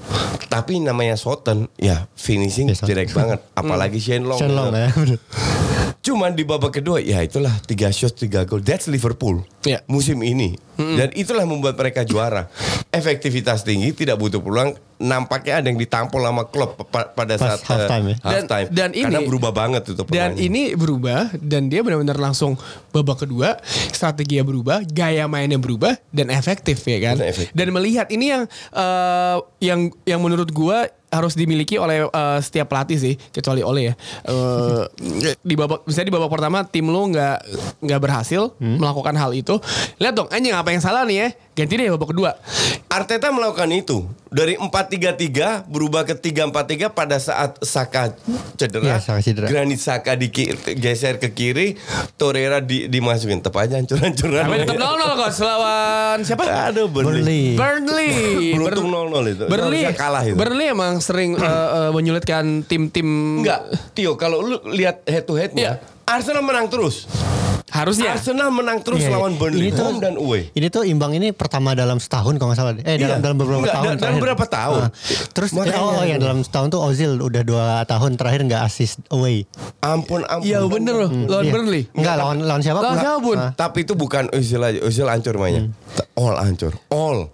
Tapi 0.48 0.80
namanya 0.80 1.20
Soton 1.20 1.68
ya 1.76 2.08
finishing 2.16 2.72
Soton. 2.72 2.88
jelek 2.92 3.12
banget. 3.12 3.40
Apalagi 3.56 4.00
Shane 4.00 4.24
Long. 4.24 4.40
Shenlong 4.40 4.72
ya. 4.72 4.88
Cuman 6.02 6.34
di 6.34 6.42
babak 6.42 6.74
kedua 6.74 6.98
ya 6.98 7.22
itulah 7.22 7.54
tiga 7.62 7.88
shot 7.88 8.18
tiga 8.18 8.42
gol. 8.42 8.58
That's 8.60 8.90
Liverpool 8.90 9.46
Iya. 9.62 9.86
musim 9.86 10.18
ini. 10.20 10.58
Dan 10.74 11.14
itulah 11.14 11.46
membuat 11.46 11.78
mereka 11.78 12.02
juara. 12.02 12.50
Efektivitas 12.90 13.62
tinggi, 13.62 13.94
tidak 13.94 14.18
butuh 14.18 14.42
peluang. 14.42 14.74
Nampaknya 14.98 15.62
ada 15.62 15.68
yang 15.68 15.78
ditampol 15.78 16.18
sama 16.20 16.44
klub 16.44 16.74
pa- 16.84 17.06
pada 17.08 17.34
Pas 17.36 17.54
saat 17.54 17.62
halftime 17.64 18.06
ya. 18.08 18.16
Dan- 18.18 18.34
halftime. 18.50 18.68
dan 18.72 18.90
Karena 18.92 19.14
ini- 19.16 19.28
berubah 19.28 19.52
banget 19.52 19.82
itu 19.88 20.02
Dan 20.08 20.30
ini 20.36 20.74
berubah 20.74 21.22
dan 21.36 21.70
dia 21.70 21.82
benar-benar 21.82 22.18
langsung 22.20 22.58
babak 22.90 23.22
kedua 23.22 23.62
strateginya 23.88 24.42
berubah, 24.44 24.82
gaya 24.84 25.26
mainnya 25.26 25.58
berubah 25.58 26.02
dan 26.10 26.30
efektif 26.30 26.82
ya 26.82 26.98
kan. 27.00 27.16
Dan 27.16 27.30
efektif. 27.30 27.54
Dan 27.54 27.68
melihat 27.70 28.10
ini 28.10 28.26
yang 28.32 28.44
eh, 28.72 29.38
yang 29.60 29.80
yang 30.04 30.18
menurut 30.20 30.50
gua 30.50 30.90
harus 31.12 31.36
dimiliki 31.36 31.76
oleh 31.76 32.08
eh, 32.08 32.39
setiap 32.39 32.71
pelatih 32.71 32.97
sih 32.97 33.13
kecuali 33.30 33.60
oleh 33.62 33.91
ya. 33.91 33.93
Eh, 34.32 34.84
di 35.43 35.56
babak 35.60 35.84
misalnya 35.84 36.08
di 36.08 36.15
babak 36.15 36.32
pertama 36.32 36.63
tim 36.63 36.88
lu 36.88 37.12
nggak 37.12 37.38
nggak 37.84 38.00
berhasil 38.00 38.56
melakukan 38.58 39.13
hal 39.19 39.36
itu. 39.36 39.60
Lihat 40.00 40.13
dong 40.15 40.32
anjing 40.32 40.56
apa 40.56 40.71
yang 40.71 40.82
salah 40.82 41.04
nih 41.04 41.17
ya? 41.19 41.28
Ganti 41.54 41.74
deh 41.76 41.91
babak 41.91 42.10
kedua. 42.15 42.32
Arteta 42.88 43.30
melakukan 43.30 43.69
itu 43.76 44.08
dari 44.32 44.56
4-3-3 44.56 45.67
berubah 45.67 46.08
ke 46.08 46.15
3-4-3 46.15 46.88
pada 46.96 47.20
saat 47.20 47.60
Saka 47.60 48.15
cedera, 48.56 48.96
Iya, 48.96 48.98
Saka 49.04 49.20
cedera. 49.20 49.52
Granit 49.52 49.84
Saka 49.84 50.15
geser 50.80 51.20
ke 51.20 51.36
kiri, 51.36 51.76
Torreira 52.15 52.63
di, 52.63 52.88
dimasukin 52.88 53.44
tep 53.44 53.52
aja 53.60 53.76
hancur-hancuran. 53.76 54.48
Tapi 54.48 54.56
tetap 54.63 54.80
0-0 54.80 55.20
kok 55.20 55.30
lawan 55.44 56.17
siapa? 56.24 56.44
Aduh 56.72 56.88
Burnley. 56.88 57.60
Burnley. 57.60 58.12
Beruntung 58.56 58.88
Ber- 58.88 59.20
0-0 59.28 59.36
itu. 59.36 59.44
Burnley 59.52 59.82
kalah 59.91 60.24
itu. 60.24 60.39
Burnley 60.39 60.67
emang 60.72 61.04
sering 61.04 61.36
eh, 61.36 61.44
eh, 61.44 61.89
menyulitkan 61.91 62.63
tim-tim 62.63 63.44
Enggak, 63.44 63.67
Tio 63.91 64.15
kalau 64.15 64.39
lu 64.39 64.56
lihat 64.72 65.04
head 65.04 65.28
to 65.28 65.36
headnya, 65.36 65.84
Arsenal 66.08 66.39
menang 66.39 66.72
terus. 66.72 67.04
Harusnya. 67.71 68.13
Arsenal 68.13 68.49
menang 68.49 68.79
terus 68.79 68.99
Iya, 68.99 69.12
lawan 69.12 69.36
Burnley 69.36 69.60
ini 69.62 69.69
tuh- 69.71 69.86
home 69.86 69.97
dan 69.97 70.15
away. 70.15 70.51
Ini 70.51 70.67
tuh 70.67 70.84
imbang 70.84 71.12
ini 71.12 71.31
pertama 71.31 71.71
dalam 71.71 71.97
setahun 71.97 72.36
kalau 72.36 72.51
nggak 72.51 72.60
salah. 72.60 72.73
Eh 72.77 72.95
dalam 72.95 73.17
Iya. 73.17 73.17
dalam 73.19 73.36
beberapa 73.36 73.60
Enggak, 73.62 73.73
tahun. 73.73 73.86
da- 73.86 73.89
dalam 73.89 73.99
terakhir. 74.01 74.21
berapa 74.21 74.45
tahun? 74.45 74.81
Ah. 74.81 74.89
Terus 75.31 75.49
eh, 75.49 75.55
Makanya. 75.57 75.79
oh, 75.79 75.91
oh 75.93 76.03
yang 76.03 76.19
dalam 76.19 76.39
setahun 76.41 76.67
tuh 76.69 76.81
Ozil 76.81 77.12
udah 77.15 77.41
dua 77.41 77.65
tahun 77.84 78.12
terakhir 78.13 78.41
nggak 78.43 78.62
assist 78.62 78.99
away. 79.10 79.47
Ampun, 79.79 80.21
ampun. 80.23 80.43
Iya 80.43 80.60
bener 80.63 80.95
loh 80.97 81.10
lawan 81.10 81.43
Iya. 81.43 81.51
Burnley. 81.51 81.84
Enggak 81.91 82.15
lawan 82.15 82.38
lawan 82.41 82.62
siapa? 82.62 82.79
Lawan 82.79 82.97
siapa 82.99 83.17
pun. 83.19 83.38
Ah. 83.38 83.51
Tapi 83.53 83.77
itu 83.81 83.93
bukan 83.93 84.27
Ozil 84.29 84.60
aja, 84.60 84.79
Ozil 84.81 85.07
hancur 85.07 85.36
mainnya. 85.36 85.71
All 86.13 86.36
hancur, 86.38 86.75
all. 86.88 87.31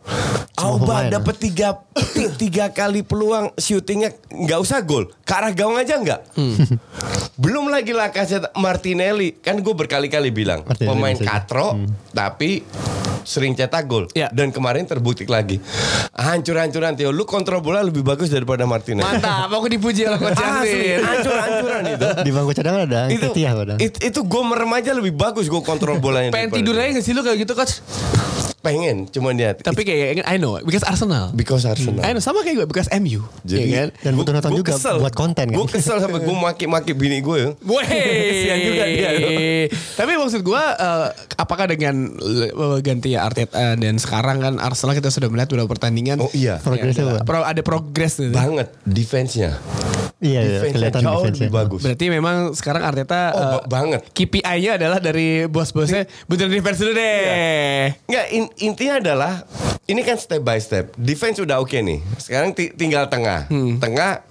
Auba 0.56 1.06
dapat 1.08 1.38
tiga, 1.38 1.86
ti- 2.08 2.34
tiga 2.39 2.69
kali 2.71 3.02
peluang 3.02 3.54
syutingnya 3.56 4.10
nggak 4.28 4.58
usah 4.58 4.82
gol, 4.82 5.06
ke 5.19 5.30
arah 5.30 5.52
gawang 5.52 5.78
aja 5.78 5.95
nggak. 5.95 6.34
Belum 7.38 7.67
lagi 7.67 7.91
lah 7.91 8.10
kaset 8.10 8.41
Martinelli, 8.54 9.34
kan 9.36 9.54
gue 9.56 9.69
berkali-kali 9.71 10.27
bilang 10.30 10.62
Martinelli 10.62 10.90
pemain 10.90 11.13
bisa. 11.13 11.26
katro, 11.26 11.68
tapi 12.10 12.63
sering 13.22 13.54
cetak 13.54 13.84
gol. 13.84 14.08
Ya. 14.12 14.28
Dan 14.30 14.50
kemarin 14.50 14.84
terbukti 14.84 15.24
lagi. 15.26 15.60
Hancur-hancuran 16.13 16.96
Tio, 16.96 17.12
lu 17.12 17.24
kontrol 17.24 17.60
bola 17.60 17.80
lebih 17.80 18.00
bagus 18.00 18.28
daripada 18.28 18.63
Martinelli. 18.63 19.04
Mantap, 19.04 19.48
aku 19.50 19.68
dipuji 19.68 20.04
oleh 20.04 20.18
Coach 20.18 20.40
Asli, 20.40 20.72
Yasin. 20.90 21.00
hancur-hancuran 21.04 21.82
itu. 21.90 22.08
Di 22.26 22.32
bangku 22.32 22.52
cadangan 22.52 22.82
ada 22.84 23.02
itu, 23.08 23.28
Ketia 23.28 23.52
padahal. 23.52 23.78
it- 23.78 24.00
itu 24.02 24.20
gue 24.22 24.42
merem 24.42 24.72
aja 24.72 24.92
lebih 24.92 25.13
bagus 25.13 25.46
gue 25.46 25.60
kontrol 25.60 26.00
bolanya. 26.00 26.32
Pengen 26.32 26.52
tidur 26.54 26.74
aja 26.74 26.90
gak 26.90 27.04
sih 27.04 27.12
lu 27.12 27.22
kayak 27.22 27.38
gitu 27.38 27.54
coach? 27.54 27.84
Pengen 28.68 29.08
cuman 29.08 29.34
dia 29.34 29.56
Tapi 29.56 29.82
kayak 29.82 30.24
I 30.24 30.36
know 30.36 30.60
because 30.60 30.84
Arsenal. 30.84 31.32
because 31.32 31.64
Arsenal 31.64 32.04
I 32.04 32.12
know 32.12 32.20
sama 32.20 32.44
kayak 32.44 32.60
gue 32.60 32.68
because 32.68 32.92
MU. 32.94 33.24
Jadi 33.42 33.64
Iya 33.64 33.88
kan? 33.88 33.90
Dan 34.04 34.12
butuh 34.14 34.32
nonton 34.34 34.52
juga 34.54 34.76
buat 34.76 35.16
konten 35.16 35.46
kan. 35.48 35.56
Gue 35.56 35.68
kesel 35.68 35.98
sampai 35.98 36.20
gue 36.20 36.36
maki-maki 36.46 36.92
bini 36.92 37.20
gue 37.20 37.38
ya. 37.38 37.50
Kesian 38.28 38.58
juga 38.62 38.84
dia. 38.86 39.10
Tapi 39.72 40.12
maksud 40.14 40.42
gue 40.42 40.62
eh, 40.62 41.08
apakah 41.36 41.66
dengan 41.66 41.96
eh, 42.20 42.80
gantinya 42.80 43.24
Arteta 43.24 43.74
dan 43.74 43.96
sekarang 43.96 44.38
kan 44.40 44.54
Arsenal 44.60 44.94
kita 44.94 45.08
sudah 45.08 45.28
melihat 45.28 45.48
beberapa 45.48 45.72
pertandingan. 45.72 46.20
Oh 46.20 46.32
iya. 46.34 46.60
Progresnya 46.60 47.04
ada, 47.06 47.14
apa? 47.18 47.24
pro- 47.24 47.48
ada 47.48 47.62
progres 47.62 48.20
gitu. 48.20 48.34
Banget 48.34 48.68
defense-nya. 48.84 49.56
Iya, 50.18 50.40
iya 50.42 50.60
kelihatan 50.68 50.98
jauh 51.00 51.22
defense 51.22 51.38
lebih 51.40 51.54
bagus. 51.54 51.82
Berarti 51.82 52.06
memang 52.08 52.36
sekarang 52.52 52.82
Arteta 52.82 53.22
Oh, 53.30 53.42
ba- 53.62 53.66
banget. 53.70 54.02
KPI-nya 54.12 54.76
adalah 54.76 54.98
dari 54.98 55.46
bos-bosnya 55.46 56.10
betul 56.26 56.50
defense 56.50 56.80
dulu 56.80 56.92
deh. 56.92 57.94
Enggak, 58.04 58.26
in- 58.32 58.54
intinya 58.64 58.96
adalah 58.98 59.34
ini 59.84 60.02
kan 60.02 60.18
step 60.18 60.42
by 60.42 60.58
step. 60.58 60.90
Defense 60.96 61.38
udah 61.38 61.58
oke 61.58 61.76
nih. 61.76 62.02
Sekarang 62.18 62.50
ti- 62.52 62.74
tinggal 62.74 63.06
tengah. 63.06 63.46
Hmm. 63.46 63.78
Tengah 63.78 64.26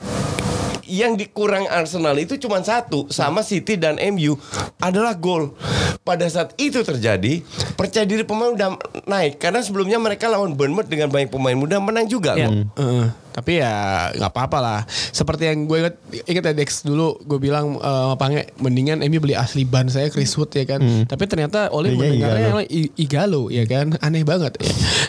yang 0.85 1.15
dikurang 1.15 1.67
Arsenal 1.67 2.15
itu 2.15 2.35
cuma 2.37 2.59
satu 2.61 3.07
sama 3.09 3.43
City 3.43 3.75
dan 3.75 3.99
MU 4.01 4.39
adalah 4.79 5.15
gol. 5.15 5.55
Pada 6.01 6.23
saat 6.27 6.55
itu 6.57 6.79
terjadi, 6.81 7.43
percaya 7.75 8.03
diri 8.03 8.23
pemain 8.23 8.51
udah 8.53 8.79
naik 9.05 9.39
karena 9.41 9.59
sebelumnya 9.59 9.99
mereka 9.99 10.27
lawan 10.27 10.55
Bournemouth 10.55 10.87
dengan 10.87 11.11
banyak 11.11 11.27
pemain 11.29 11.55
muda 11.55 11.79
menang 11.79 12.07
juga 12.07 12.35
Ya. 12.35 12.47
kok. 12.47 12.55
Heeh. 12.77 13.07
Tapi 13.37 13.61
ya 13.61 13.75
nggak 14.11 14.33
apa-apa 14.33 14.59
lah. 14.59 14.81
Seperti 14.89 15.47
yang 15.47 15.65
gue 15.65 15.77
inget, 15.79 15.95
inget 16.25 16.43
ya 16.43 16.55
Dex 16.55 16.81
dulu 16.81 17.21
gue 17.21 17.37
bilang 17.39 17.77
eh, 17.77 17.85
sama 18.03 18.17
Pange 18.17 18.49
mendingan 18.57 18.99
Emi 18.99 19.17
beli 19.17 19.37
asli 19.37 19.63
ban 19.63 19.87
saya 19.87 20.09
Chris 20.09 20.33
Wood 20.35 20.49
ya 20.51 20.65
kan. 20.67 20.81
Tapi 21.05 21.23
ternyata 21.27 21.69
Oli 21.69 21.93
Belinya 21.93 22.33
mendengarnya 22.33 22.65
Igalo. 22.65 22.89
Igalo 22.97 23.43
ya 23.51 23.65
kan. 23.65 23.87
Aneh 24.01 24.25
banget 24.25 24.57
ya. 24.57 24.65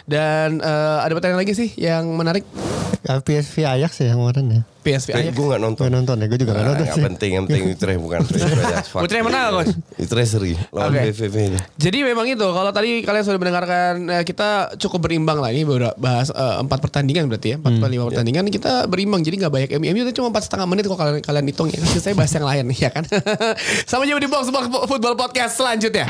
Dan 0.06 0.60
eh, 0.60 0.98
ada 1.00 1.12
pertanyaan 1.12 1.40
lagi 1.40 1.56
sih 1.56 1.72
yang 1.74 2.04
menarik 2.12 2.44
PSV 3.08 3.56
Ajax 3.64 3.92
ya 3.98 4.12
yang 4.12 4.20
kemarin 4.20 4.46
ya. 4.50 4.62
PSV 4.80 5.10
Kayak 5.10 5.24
Ajax. 5.26 5.34
gue 5.34 5.46
gak 5.48 5.62
nonton. 5.62 5.82
Gue 5.82 5.94
nonton 5.94 6.16
ya, 6.18 6.26
gue 6.26 6.38
juga 6.38 6.52
gak 6.54 6.58
Nah, 6.58 6.68
nonton 6.70 6.86
nggak 6.86 6.96
sih. 6.96 7.04
penting, 7.06 7.30
yang 7.34 7.44
penting 7.46 7.64
Utrecht 7.74 8.00
bukan 8.00 8.20
Utrecht. 8.22 8.88
Fuck. 8.90 9.02
Utrecht 9.02 9.24
menang, 9.26 9.48
Coach? 9.54 9.74
Utrecht 9.98 10.30
seri 10.30 10.54
lawan 10.70 10.90
Oke. 10.90 11.02
BVB 11.10 11.36
ini. 11.46 11.60
Jadi 11.78 11.98
memang 12.04 12.26
itu 12.26 12.44
kalau 12.46 12.72
tadi 12.72 12.90
kalian 13.02 13.24
sudah 13.24 13.36
mendengarkan 13.38 13.92
eh, 14.10 14.24
kita 14.24 14.50
cukup 14.78 15.00
berimbang 15.02 15.38
lah 15.38 15.50
ini 15.50 15.64
baru 15.64 15.92
bahas 15.96 16.28
eh, 16.30 16.56
empat 16.58 16.80
pertandingan 16.82 17.28
berarti 17.28 17.48
ya 17.50 17.58
empat 17.58 17.72
Hmm. 17.78 17.88
lima 17.90 18.04
pertandingan 18.18 18.50
kita 18.50 18.90
berimbang 18.90 19.22
jadi 19.22 19.46
nggak 19.46 19.54
banyak 19.54 19.70
MU 19.78 19.94
MU 19.94 20.02
itu 20.10 20.18
cuma 20.18 20.34
empat 20.34 20.50
setengah 20.50 20.66
menit 20.66 20.90
kok 20.90 20.98
kalian 20.98 21.22
kalian 21.22 21.46
hitung 21.54 21.70
ya. 21.70 21.78
Saya 22.02 22.18
bahas 22.18 22.34
yang 22.34 22.50
lain 22.50 22.66
ya 22.82 22.90
kan. 22.90 23.06
Sampai 23.86 24.10
jumpa 24.10 24.26
di 24.26 24.26
box 24.26 24.50
box 24.50 24.66
football 24.90 25.14
podcast 25.14 25.62
selanjutnya. 25.62 26.10